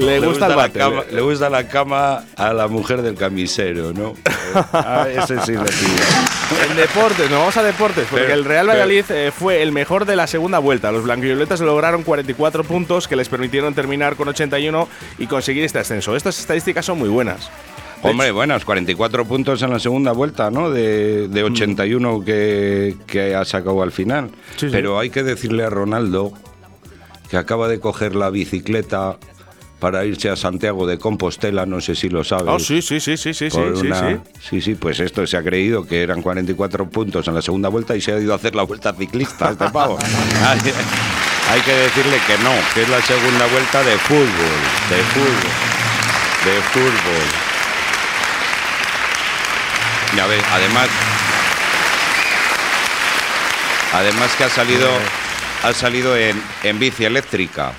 le 0.00 0.20
gusta 0.20 0.46
el 0.46 0.50
la 0.50 0.56
bate. 0.56 0.78
cama, 0.78 1.02
le 1.10 1.20
gusta 1.20 1.50
la 1.50 1.68
cama 1.68 2.24
a 2.36 2.52
la 2.52 2.68
mujer 2.68 3.02
del 3.02 3.14
camisero, 3.16 3.92
¿no? 3.92 4.14
Ah, 4.72 5.06
ese 5.08 5.40
sí 5.42 5.52
le 5.52 5.58
pido. 5.62 6.68
En 6.68 6.76
deportes, 6.76 7.30
nos 7.30 7.38
vamos 7.38 7.56
a 7.56 7.62
deportes, 7.62 8.08
porque 8.10 8.24
Pero- 8.24 8.34
el 8.34 8.44
Real 8.44 8.68
Valladolid 8.68 9.04
eh, 9.10 9.30
fue 9.36 9.62
el 9.62 9.70
mejor 9.70 10.06
de 10.06 10.16
la 10.16 10.26
segunda 10.26 10.58
vuelta. 10.58 10.90
Los 10.90 11.04
blanquivioletas 11.04 11.60
lograron 11.60 12.02
44 12.02 12.64
puntos 12.64 13.06
que 13.06 13.14
les 13.14 13.28
permitieron 13.28 13.74
terminar 13.74 14.16
con 14.16 14.26
81 14.26 14.88
y 15.18 15.26
conseguir 15.28 15.62
este 15.62 15.78
ascenso. 15.78 16.16
Estas 16.16 16.40
estadísticas 16.40 16.84
son 16.84 16.98
muy 16.98 17.08
buenas. 17.08 17.48
Hombre, 18.02 18.30
buenos, 18.30 18.64
44 18.64 19.24
puntos 19.26 19.60
en 19.62 19.70
la 19.70 19.78
segunda 19.78 20.12
vuelta, 20.12 20.50
¿no? 20.50 20.70
De, 20.70 21.28
de 21.28 21.42
81 21.42 22.24
que, 22.24 22.96
que 23.06 23.34
ha 23.34 23.44
sacado 23.44 23.82
al 23.82 23.92
final. 23.92 24.30
Sí, 24.56 24.66
sí. 24.66 24.68
Pero 24.70 24.98
hay 24.98 25.10
que 25.10 25.22
decirle 25.22 25.64
a 25.64 25.70
Ronaldo 25.70 26.32
que 27.30 27.36
acaba 27.36 27.68
de 27.68 27.78
coger 27.78 28.16
la 28.16 28.30
bicicleta 28.30 29.18
para 29.80 30.04
irse 30.04 30.28
a 30.30 30.36
Santiago 30.36 30.86
de 30.86 30.98
Compostela, 30.98 31.64
no 31.66 31.80
sé 31.80 31.94
si 31.94 32.08
lo 32.08 32.24
sabes. 32.24 32.48
Oh, 32.48 32.58
sí, 32.58 32.82
sí, 32.82 33.00
sí, 33.00 33.16
sí, 33.16 33.32
sí, 33.34 33.48
sí, 33.48 33.50
sí, 33.50 33.58
una- 33.58 34.10
sí. 34.10 34.16
sí, 34.50 34.60
sí, 34.60 34.74
pues 34.74 35.00
esto 35.00 35.26
se 35.26 35.36
ha 35.36 35.42
creído 35.42 35.86
que 35.86 36.02
eran 36.02 36.22
44 36.22 36.88
puntos 36.90 37.28
en 37.28 37.34
la 37.34 37.42
segunda 37.42 37.68
vuelta 37.68 37.96
y 37.96 38.00
se 38.00 38.12
ha 38.12 38.18
ido 38.18 38.32
a 38.32 38.36
hacer 38.36 38.54
la 38.54 38.62
vuelta 38.62 38.92
ciclista 38.94 39.50
este 39.50 39.68
pavo. 39.70 39.98
hay 41.50 41.60
que 41.62 41.72
decirle 41.72 42.16
que 42.26 42.36
no, 42.44 42.50
que 42.74 42.82
es 42.82 42.88
la 42.88 43.00
segunda 43.02 43.46
vuelta 43.46 43.82
de 43.82 43.96
fútbol, 43.98 44.26
de 44.90 44.96
fútbol, 44.96 45.50
de 46.44 46.60
fútbol. 46.72 47.49
A 50.18 50.26
ver, 50.26 50.40
además, 50.52 50.88
además 53.92 54.34
que 54.36 54.44
ha 54.44 54.48
salido, 54.48 54.88
ha 55.62 55.72
salido 55.72 56.16
en, 56.16 56.40
en 56.62 56.78
bici 56.78 57.04
eléctrica. 57.04 57.72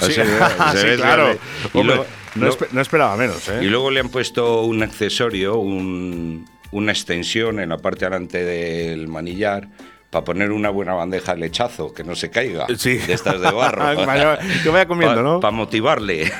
Sí, 0.00 0.12
se 0.12 0.24
sí, 0.24 0.96
claro. 0.96 1.32
y 1.74 1.78
Hombre, 1.78 1.96
luego- 1.96 2.06
no, 2.34 2.50
no 2.72 2.80
esperaba 2.80 3.16
menos, 3.16 3.48
¿eh? 3.48 3.60
y 3.62 3.66
luego 3.66 3.90
le 3.90 4.00
han 4.00 4.10
puesto 4.10 4.62
un 4.62 4.82
accesorio, 4.82 5.56
un- 5.56 6.48
una 6.70 6.92
extensión 6.92 7.58
en 7.60 7.70
la 7.70 7.78
parte 7.78 8.04
delante 8.04 8.44
del 8.44 9.08
manillar 9.08 9.68
para 10.10 10.24
poner 10.24 10.52
una 10.52 10.68
buena 10.70 10.92
bandeja 10.94 11.34
de 11.34 11.40
lechazo, 11.40 11.92
que 11.94 12.04
no 12.04 12.14
se 12.14 12.30
caiga. 12.30 12.66
Sí. 12.78 12.94
De 12.98 13.12
estas 13.14 13.40
de 13.40 13.50
barro. 13.50 13.84
Que 14.62 14.68
vaya 14.70 14.86
comiendo, 14.86 15.22
¿no? 15.22 15.40
Para 15.40 15.50
motivarle. 15.52 16.30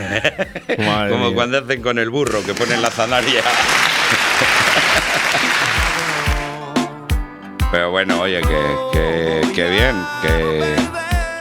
Madre 0.78 1.10
Como 1.10 1.26
mía. 1.26 1.34
cuando 1.34 1.58
hacen 1.58 1.82
con 1.82 1.98
el 1.98 2.10
burro, 2.10 2.42
que 2.44 2.54
ponen 2.54 2.80
la 2.82 2.90
zanaria. 2.90 3.42
Pero 7.70 7.90
bueno, 7.90 8.20
oye, 8.22 8.40
que, 8.40 8.58
que, 8.92 9.52
que 9.54 9.70
bien, 9.70 9.94
que... 10.22 10.76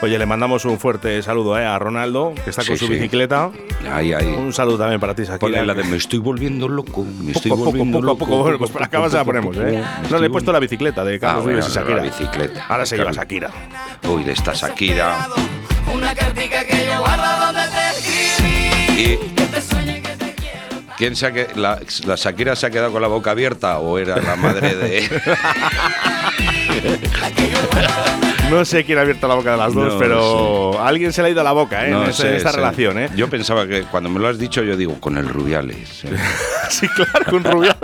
Oye, 0.02 0.20
le 0.20 0.26
mandamos 0.28 0.64
un 0.66 0.78
fuerte 0.78 1.24
saludo 1.24 1.58
¿eh? 1.58 1.66
a 1.66 1.80
Ronaldo, 1.80 2.34
que 2.44 2.52
está 2.52 2.64
con 2.64 2.78
Sí, 2.78 2.86
su 2.86 2.88
sí. 2.88 2.94
bicicleta. 2.94 3.50
Ahí, 3.92 4.14
ahí. 4.14 4.28
Un 4.28 4.54
saludo 4.54 4.78
también 4.78 5.00
para 5.00 5.16
ti, 5.16 5.24
Shakira. 5.24 5.40
Ponle 5.40 5.66
la 5.66 5.74
de 5.74 5.84
me 5.86 5.98
estoy 5.98 6.20
volviendo 6.20 6.68
loco, 6.68 7.04
me 7.24 7.32
estoy 7.32 7.50
Poco 7.50 7.64
a 7.64 7.66
poco, 7.66 7.78
volviendo 7.78 7.98
poco 8.00 8.06
a 8.06 8.14
loco. 8.14 8.26
poco. 8.26 8.44
Bueno, 8.44 8.58
pues 8.60 8.70
por 8.72 8.84
acá 8.84 8.98
se 8.98 9.04
la 9.04 9.08
poco 9.10 9.18
a 9.18 9.24
ponemos, 9.26 9.56
poco, 9.56 9.68
¿eh? 9.68 9.84
No, 10.12 10.20
le 10.20 10.28
he 10.28 10.30
puesto 10.30 10.52
la 10.52 10.60
bicicleta 10.60 11.04
de 11.04 11.20
Carlos 11.20 11.46
Ah, 11.46 11.48
Vives 11.50 11.66
y 11.66 11.70
bueno, 11.70 11.82
Shakira. 11.82 11.98
la 11.98 12.04
bicicleta. 12.04 12.66
Ahora 12.68 12.86
se 12.86 12.98
lleva. 12.98 13.12
Shakira. 13.12 13.50
Uy, 14.08 14.24
de 14.24 14.32
esta 14.34 14.54
Shakira. 14.54 15.28
Una 15.92 16.14
cartica 16.14 16.64
que 16.66 16.86
yo 16.86 17.00
guardo 17.00 17.46
donde 17.46 17.62
te 17.62 17.90
escribí. 17.98 19.02
Y 19.02 19.20
¿Quién 20.98 21.16
se 21.16 21.28
ha 21.28 21.32
que- 21.32 21.48
la, 21.56 21.80
la 22.06 22.16
Shakira 22.16 22.56
se 22.56 22.66
ha 22.66 22.70
quedado 22.72 22.92
con 22.92 23.02
la 23.02 23.08
boca 23.08 23.32
abierta 23.32 23.78
o 23.80 24.00
era 24.00 24.18
la 24.18 24.36
madre 24.36 24.76
de.? 24.76 25.10
No 28.50 28.64
sé 28.64 28.86
quién 28.86 28.98
ha 28.98 29.02
abierto 29.02 29.28
la 29.28 29.36
boca 29.36 29.52
de 29.52 29.58
las 29.58 29.74
dos, 29.74 29.94
No 29.94 30.00
pero 30.00 30.82
alguien 30.82 31.12
se 31.12 31.22
le 31.22 31.28
ha 31.28 31.32
ido 31.32 31.44
la 31.44 31.52
boca 31.52 31.86
¿eh? 31.86 31.92
No 31.92 32.04
en, 32.06 32.10
esta- 32.12 32.22
sé, 32.24 32.30
en 32.30 32.36
esta 32.36 32.52
sé. 32.52 32.56
relación. 32.58 32.98
¿eh? 32.98 33.10
Yo 33.14 33.30
pensaba 33.30 33.68
que 33.68 33.82
cuando 33.84 34.10
me 34.10 34.20
lo 34.22 34.28
has 34.30 34.40
dicho, 34.40 34.64
yo 34.64 34.78
digo, 34.78 35.00
con 35.02 35.18
el 35.18 35.28
Rubiales. 35.28 36.06
¿eh? 36.06 36.16
sí, 36.70 36.88
claro, 36.88 37.26
con 37.30 37.44
Rubio. 37.44 37.76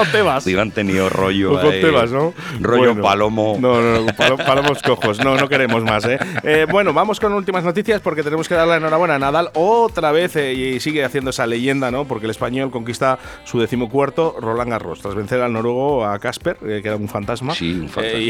O 0.00 0.04
Tebas. 0.12 0.46
Han 0.46 0.70
tenido 0.70 1.08
rollo. 1.08 1.60
Con 1.60 1.70
Tebas, 1.70 2.10
¿no? 2.10 2.32
Rollo 2.60 2.86
Bueno. 2.94 3.02
palomo. 3.02 3.56
No, 3.60 3.80
no, 3.80 4.00
no, 4.00 4.06
palo- 4.16 4.36
palomos 4.36 4.82
cojos. 4.82 5.18
No, 5.24 5.36
no 5.36 5.48
queremos 5.48 5.82
más, 5.82 6.04
¿eh? 6.06 6.18
Eh, 6.42 6.66
Bueno, 6.70 6.92
vamos 6.92 7.20
con 7.20 7.32
últimas 7.32 7.64
noticias 7.64 8.00
porque 8.00 8.22
tenemos 8.22 8.48
que 8.48 8.54
dar 8.54 8.66
la 8.66 8.76
enhorabuena 8.76 9.14
a 9.16 9.18
Nadal 9.18 9.50
otra 9.54 10.12
vez 10.12 10.36
eh, 10.36 10.52
y 10.54 10.80
sigue 10.80 11.04
haciendo 11.04 11.30
esa 11.30 11.46
leyenda, 11.46 11.90
¿no? 11.90 12.06
Porque 12.06 12.26
el 12.26 12.30
español 12.30 12.70
conquista 12.70 13.18
su 13.44 13.60
decimocuarto 13.60 14.36
Roland 14.40 14.70
Garros 14.70 15.00
tras 15.00 15.14
vencer 15.14 15.40
al 15.40 15.52
noruego 15.52 16.04
a 16.06 16.18
Casper, 16.18 16.56
eh, 16.66 16.80
que 16.82 16.88
era 16.88 16.96
un 16.96 17.08
fantasma. 17.08 17.54
Sí, 17.54 17.72
un 17.72 17.88
fantasma. 17.88 18.18
Y, 18.18 18.28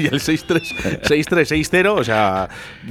y 0.00 0.06
el 0.06 0.20
6-3, 0.20 1.02
6-3, 1.02 1.46
6-0, 1.46 1.88
o 1.98 2.04
sea, 2.04 2.48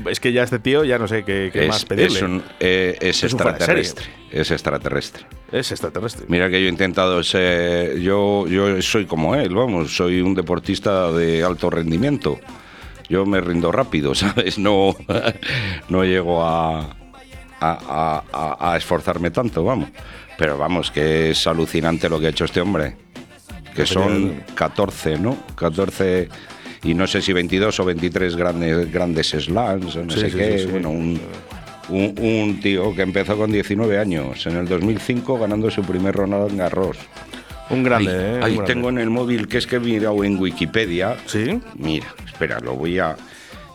es 0.09 0.19
que 0.19 0.31
ya 0.31 0.43
este 0.43 0.59
tío 0.59 0.83
ya 0.83 0.97
no 0.97 1.07
sé 1.07 1.23
qué, 1.23 1.49
qué 1.51 1.63
es, 1.63 1.67
más 1.67 1.85
pedirle. 1.85 2.17
es 2.17 2.21
un- 2.23 2.43
es 2.59 3.23
un 3.23 3.29
extraterrestre. 3.29 4.05
Es 4.31 4.51
extraterrestre. 4.51 5.25
Es 5.51 5.71
extraterrestre. 5.71 6.25
Mira 6.27 6.49
que 6.49 6.59
yo 6.61 6.67
he 6.67 6.69
intentado 6.69 7.23
ser. 7.23 7.66
Yo, 8.01 8.47
yo 8.47 8.81
soy 8.81 9.05
como 9.05 9.35
él, 9.35 9.53
vamos, 9.55 9.95
soy 9.95 10.21
un 10.21 10.33
deportista 10.35 11.11
de 11.11 11.43
alto 11.43 11.69
rendimiento. 11.69 12.39
Yo 13.09 13.25
me 13.25 13.39
rindo 13.41 13.71
rápido, 13.71 14.13
¿sabes? 14.15 14.57
No, 14.59 14.95
no 15.89 16.03
llego 16.03 16.43
a, 16.43 16.81
a, 16.81 16.91
a- 17.61 18.23
a- 18.33 18.73
a 18.73 18.77
esforzarme 18.77 19.31
tanto, 19.31 19.63
vamos. 19.63 19.89
Pero 20.37 20.57
vamos, 20.57 20.91
que 20.91 21.31
es 21.31 21.47
alucinante 21.47 22.09
lo 22.09 22.19
que 22.19 22.27
ha 22.27 22.29
hecho 22.29 22.45
este 22.45 22.61
hombre. 22.61 22.95
Que 23.75 23.85
son 23.85 24.43
14, 24.55 25.17
¿no? 25.19 25.37
14 25.55 26.29
y 26.83 26.93
no 26.93 27.05
sé 27.07 27.21
si 27.21 27.31
22 27.33 27.79
o 27.79 27.85
23 27.85 28.35
grandes, 28.35 28.91
grandes 28.91 29.29
slams 29.29 29.95
no 29.95 30.11
Sí, 30.11 30.19
sé 30.19 30.29
sí, 30.31 30.37
qué. 30.37 30.59
sí. 30.59 30.65
Bueno, 30.67 30.89
un, 30.91 31.19
Un, 31.89 32.59
tío 32.61 32.93
que 32.95 33.01
empezó 33.03 33.37
con 33.37 33.51
19 33.51 33.97
años, 33.97 34.45
en 34.45 34.57
el 34.57 34.67
2005 34.67 35.39
ganando 35.39 35.71
su 35.71 35.81
primer 35.83 36.13
Roland 36.15 36.57
Garros. 36.57 36.97
Un 37.69 37.83
grande, 37.83 38.11
¿eh? 38.11 38.39
Ahí 38.41 38.59
tengo 38.65 38.89
en 38.89 38.97
el 38.97 39.09
móvil 39.09 39.47
que 39.47 39.57
es 39.57 39.67
que 39.67 39.77
he 39.77 39.79
mirado 39.79 40.23
en 40.23 40.39
Wikipedia. 40.39 41.17
¿Sí? 41.25 41.59
Mira, 41.75 42.07
espera, 42.25 42.59
lo 42.59 42.75
voy 42.75 42.99
a 42.99 43.15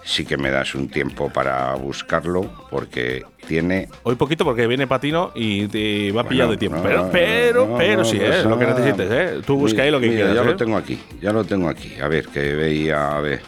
sí 0.04 0.24
que 0.24 0.36
me 0.36 0.50
das 0.50 0.74
un 0.74 0.88
tiempo 0.88 1.30
para 1.30 1.74
buscarlo 1.74 2.50
porque 2.70 3.24
tiene... 3.46 3.88
Hoy 4.02 4.16
poquito 4.16 4.44
porque 4.44 4.66
viene 4.66 4.86
Patino 4.86 5.32
y 5.34 5.68
te 5.68 6.12
va 6.12 6.22
a 6.22 6.28
pillar 6.28 6.48
de 6.48 6.56
tiempo. 6.56 6.80
pero, 6.82 7.08
pero, 7.10 7.76
pero 7.76 8.04
sí, 8.04 8.18
es 8.20 8.44
lo 8.44 8.58
que 8.58 8.66
necesites, 8.66 9.10
¿eh? 9.10 9.40
Tú 9.46 9.56
busca 9.56 9.82
ahí 9.82 9.90
lo 9.90 10.00
que 10.00 10.08
quieras. 10.08 10.34
Ya 10.34 10.42
lo 10.42 10.52
¿eh? 10.52 10.56
tengo 10.56 10.76
aquí, 10.76 10.98
ya 11.20 11.32
lo 11.32 11.44
tengo 11.44 11.68
aquí. 11.68 11.94
A 12.00 12.08
ver, 12.08 12.26
que 12.28 12.54
veía, 12.54 13.16
a 13.16 13.20
ver. 13.20 13.42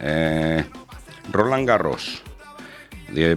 Eh, 0.00 0.64
Roland 1.30 1.66
Garros. 1.66 2.22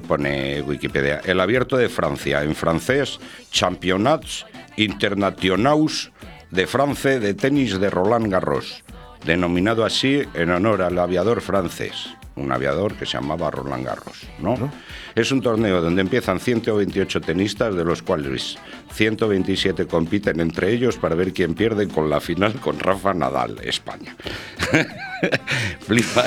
Pone 0.08 0.62
Wikipedia. 0.62 1.20
El 1.26 1.42
abierto 1.42 1.76
de 1.76 1.90
Francia. 1.90 2.42
En 2.44 2.56
francés, 2.56 3.20
Championnats 3.52 4.46
Internationaux 4.78 6.12
de 6.52 6.68
France 6.68 7.20
de 7.20 7.34
tenis 7.34 7.80
de 7.80 7.90
Roland 7.90 8.32
Garros. 8.32 8.84
Denominado 9.26 9.86
así 9.86 10.22
en 10.34 10.52
honor 10.52 10.82
al 10.82 11.00
aviador 11.00 11.42
francés 11.42 12.16
un 12.36 12.52
aviador 12.52 12.96
que 12.96 13.06
se 13.06 13.14
llamaba 13.14 13.50
Roland 13.50 13.86
Garros. 13.86 14.24
¿no? 14.40 14.72
Es 15.16 15.32
un 15.32 15.42
torneo 15.42 15.82
donde 15.82 16.02
empiezan 16.02 16.40
128 16.40 17.22
tenistas, 17.22 17.76
de 17.76 17.86
los 17.86 18.02
cuales 18.02 18.58
127 18.94 19.88
compiten 19.88 20.40
entre 20.40 20.72
ellos 20.72 20.98
para 20.98 21.16
ver 21.16 21.34
quién 21.34 21.56
pierde 21.56 21.88
con 21.88 22.10
la 22.10 22.20
final 22.20 22.54
con 22.60 22.80
Rafa 22.80 23.14
Nadal, 23.14 23.60
España. 23.64 24.16
Flipa, 25.80 26.26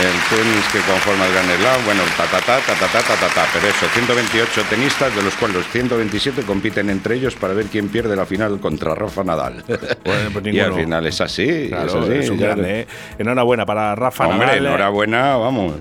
el 0.00 0.36
tenis 0.36 0.64
que 0.72 0.80
conforma 0.80 1.26
el 1.26 1.32
Gran 1.32 1.46
Slam, 1.46 1.84
bueno, 1.84 2.02
ta 2.16 2.24
ta 2.26 2.40
ta 2.40 2.58
ta 2.58 2.74
ta 2.74 2.88
ta 2.88 3.14
ta 3.14 3.28
ta, 3.28 3.46
pero 3.52 3.68
eso, 3.68 3.86
128 3.94 4.62
tenistas, 4.68 5.14
de 5.14 5.22
los 5.22 5.34
cuales 5.34 5.64
127 5.70 6.42
compiten 6.42 6.90
entre 6.90 7.14
ellos 7.14 7.36
para 7.36 7.54
ver 7.54 7.66
quién 7.66 7.88
pierde 7.88 8.16
la 8.16 8.26
final 8.26 8.58
contra 8.60 8.94
Rafa 8.94 9.24
Nadal. 9.24 9.64
Bueno, 10.04 10.30
pues 10.32 10.46
y 10.54 10.60
al 10.60 10.74
final 10.74 11.06
es 11.06 11.20
así, 11.20 11.48
es, 11.48 11.72
así, 11.72 12.12
es 12.12 12.28
un 12.28 12.38
grande, 12.38 12.80
¿eh? 12.80 12.86
Enhorabuena 13.18 13.64
para 13.64 13.94
Rafa 13.94 14.26
Hombre, 14.26 14.46
Nadal. 14.46 14.64
¿eh? 14.64 14.68
enhorabuena, 14.68 15.36
vamos. 15.36 15.74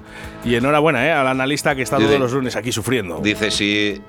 Y 0.46 0.56
enhorabuena 0.56 1.06
¿eh? 1.06 1.12
al 1.12 1.28
analista 1.28 1.76
que 1.76 1.82
está 1.82 1.98
todos 1.98 2.20
los 2.20 2.32
lunes 2.32 2.56
aquí 2.56 2.72
sufriendo. 2.72 3.20
Dice, 3.20 3.52
si 3.52 4.02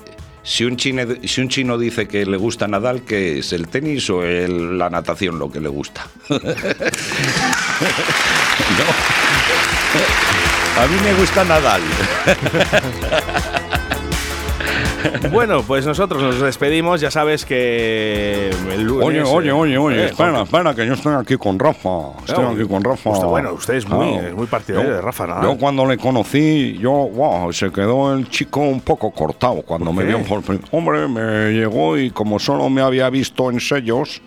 si 0.44 0.64
un, 0.64 0.76
chino, 0.76 1.02
si 1.24 1.40
un 1.40 1.48
chino 1.48 1.78
dice 1.78 2.06
que 2.06 2.26
le 2.26 2.36
gusta 2.36 2.68
Nadal, 2.68 3.02
¿qué 3.02 3.38
es 3.38 3.54
el 3.54 3.66
tenis 3.68 4.10
o 4.10 4.22
la 4.22 4.90
natación 4.90 5.38
lo 5.38 5.50
que 5.50 5.58
le 5.58 5.70
gusta? 5.70 6.06
no. 8.78 8.84
A 10.82 10.86
mí 10.86 10.96
me 11.02 11.14
gusta 11.14 11.44
Nadal. 11.44 11.82
Bueno, 15.30 15.62
pues 15.62 15.86
nosotros 15.86 16.22
nos 16.22 16.40
despedimos. 16.40 17.00
Ya 17.00 17.10
sabes 17.10 17.44
que 17.44 18.50
el 18.72 18.82
lunes. 18.82 19.04
Oye, 19.04 19.22
oye, 19.22 19.52
oye, 19.52 19.78
oye. 19.78 20.02
Eh, 20.02 20.06
espera, 20.06 20.42
espera, 20.42 20.74
que 20.74 20.86
yo 20.86 20.94
estoy 20.94 21.14
aquí 21.14 21.36
con 21.36 21.58
Rafa. 21.58 22.12
Estoy 22.26 22.44
aquí 22.44 22.68
con 22.68 22.82
Rafa. 22.82 23.10
bueno, 23.10 23.52
usted 23.52 23.74
es 23.74 23.88
muy, 23.88 24.18
muy 24.34 24.46
partidario 24.46 24.94
de 24.94 25.00
Rafa 25.00 25.26
Nadal. 25.26 25.44
Yo 25.44 25.58
cuando 25.58 25.86
le 25.86 25.98
conocí, 25.98 26.78
yo, 26.78 26.90
wow, 26.90 27.52
se 27.52 27.70
quedó 27.70 28.14
el 28.14 28.28
chico 28.28 28.60
un 28.60 28.80
poco 28.80 29.10
cortado 29.10 29.62
cuando 29.62 29.92
me 29.92 30.04
vio 30.04 30.22
por 30.22 30.42
Hombre, 30.70 31.08
me 31.08 31.52
llegó 31.52 31.98
y 31.98 32.10
como 32.10 32.38
solo 32.38 32.68
me 32.68 32.80
había 32.80 33.10
visto 33.10 33.50
en 33.50 33.60
sellos 33.60 34.22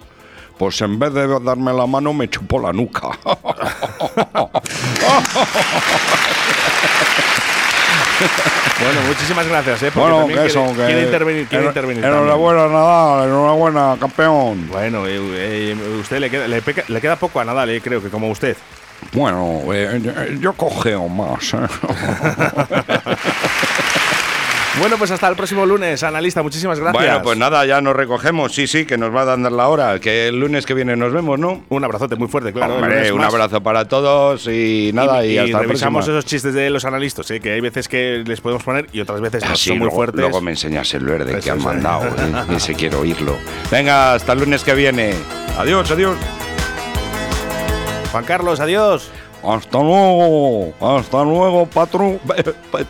pues 0.58 0.82
en 0.82 1.00
vez 1.00 1.13
de 1.13 1.28
darme 1.39 1.74
la 1.74 1.88
mano 1.88 2.13
me 2.13 2.30
chupó 2.30 2.60
la 2.60 2.74
nuca. 2.74 3.10
Bueno, 8.80 9.02
muchísimas 9.08 9.48
gracias, 9.48 9.84
¿eh? 9.84 9.91
Porque 9.93 10.12
bueno, 10.12 10.28
que 10.28 10.46
eso, 10.46 10.63
quiere, 10.65 10.76
que 10.76 10.86
quiere 10.86 11.04
intervenir, 11.04 11.48
quiere 11.48 11.65
intervenir. 11.65 12.06
Enhorabuena, 12.06 12.67
Nadal, 12.67 13.28
enhorabuena, 13.28 13.98
campeón. 14.00 14.67
Bueno, 14.70 15.08
eh, 15.08 15.17
eh, 15.17 15.76
usted 16.00 16.20
le 16.20 16.30
queda, 16.30 16.48
le, 16.48 16.62
le 16.88 17.02
queda 17.02 17.15
poco 17.15 17.39
a 17.39 17.46
Nadal, 17.46 17.70
eh, 17.72 17.82
creo 17.82 18.02
que 18.02 18.10
como 18.10 18.30
usted. 18.30 18.56
Bueno, 19.13 19.62
eh, 19.74 20.38
yo 20.39 20.54
cogeo 20.54 21.08
más. 21.08 21.54
¿eh? 24.77 24.79
Bueno, 24.79 24.97
pues 24.97 25.11
hasta 25.11 25.27
el 25.27 25.35
próximo 25.35 25.65
lunes, 25.65 26.03
analista. 26.03 26.43
Muchísimas 26.43 26.79
gracias. 26.79 27.03
Bueno, 27.03 27.21
pues 27.21 27.37
nada, 27.37 27.65
ya 27.65 27.81
nos 27.81 27.95
recogemos. 27.95 28.53
Sí, 28.53 28.67
sí, 28.67 28.85
que 28.85 28.97
nos 28.97 29.13
va 29.13 29.21
a 29.21 29.25
dar 29.25 29.39
la 29.39 29.67
hora. 29.67 29.99
Que 29.99 30.27
el 30.27 30.39
lunes 30.39 30.65
que 30.65 30.73
viene 30.73 30.95
nos 30.95 31.11
vemos, 31.13 31.39
¿no? 31.39 31.63
Un 31.69 31.83
abrazote 31.83 32.15
muy 32.15 32.27
fuerte, 32.27 32.53
claro. 32.53 32.77
un 33.13 33.23
abrazo 33.23 33.61
para 33.61 33.85
todos 33.85 34.47
y 34.47 34.91
nada. 34.93 35.25
Y, 35.25 35.37
y, 35.37 35.53
revisamos 35.53 36.07
esos 36.07 36.25
chistes 36.25 36.53
de 36.53 36.69
los 36.69 36.85
analistas, 36.85 37.29
¿eh? 37.31 37.39
que 37.39 37.53
hay 37.53 37.61
veces 37.61 37.87
que 37.87 38.23
les 38.25 38.41
podemos 38.41 38.63
poner 38.63 38.87
y 38.91 39.01
otras 39.01 39.21
veces 39.21 39.43
no, 39.47 39.55
son 39.55 39.79
muy 39.79 39.89
fuertes. 39.89 40.19
Luego 40.19 40.41
me 40.41 40.51
enseñas 40.51 40.93
el 40.93 41.05
verde 41.05 41.39
que 41.39 41.51
han 41.51 41.61
mandado. 41.61 42.07
¿eh? 42.07 42.59
se 42.59 42.73
quiero 42.73 42.99
oírlo. 42.99 43.37
Venga, 43.71 44.13
hasta 44.13 44.33
el 44.33 44.39
lunes 44.39 44.63
que 44.63 44.73
viene. 44.73 45.13
Adiós, 45.57 45.89
adiós. 45.91 46.17
Juan 48.11 48.23
Carlos, 48.23 48.59
adiós. 48.59 49.11
Hasta 49.47 49.79
luego, 49.79 50.73
hasta 50.81 51.23
luego, 51.23 51.65
patrón. 51.67 52.19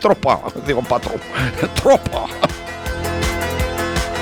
Tropa, 0.00 0.40
digo 0.66 0.82
patrón. 0.82 1.20
Tropa. 1.80 2.24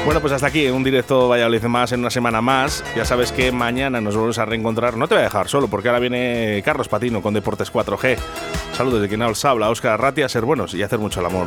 Bueno, 0.05 0.21
pues 0.21 0.35
hasta 0.35 0.47
aquí 0.47 0.69
un 0.69 0.85
directo 0.85 1.29
Valladolid 1.29 1.63
más 1.63 1.93
en 1.93 2.01
una 2.01 2.11
semana 2.11 2.43
más. 2.43 2.85
Ya 2.95 3.07
sabes 3.07 3.33
que 3.33 3.51
mañana 3.53 4.03
nos 4.03 4.15
volvemos 4.15 4.39
a 4.39 4.45
reencontrar. 4.45 4.97
No 4.99 5.09
te 5.09 5.15
voy 5.15 5.23
a 5.23 5.25
dejar 5.25 5.49
solo 5.49 5.69
porque 5.69 5.89
ahora 5.89 5.99
viene 5.99 6.63
Carlos 6.63 6.89
Patino 6.89 7.23
con 7.23 7.33
Deportes 7.33 7.73
4G. 7.73 8.19
Saludos 8.75 9.01
de 9.01 9.09
quien 9.09 9.23
os 9.23 9.45
habla, 9.45 9.71
Óscar 9.71 9.99
Ratia, 9.99 10.29
ser 10.29 10.45
buenos 10.45 10.75
y 10.75 10.83
hacer 10.83 10.99
mucho 10.99 11.21
el 11.21 11.27
amor. 11.27 11.47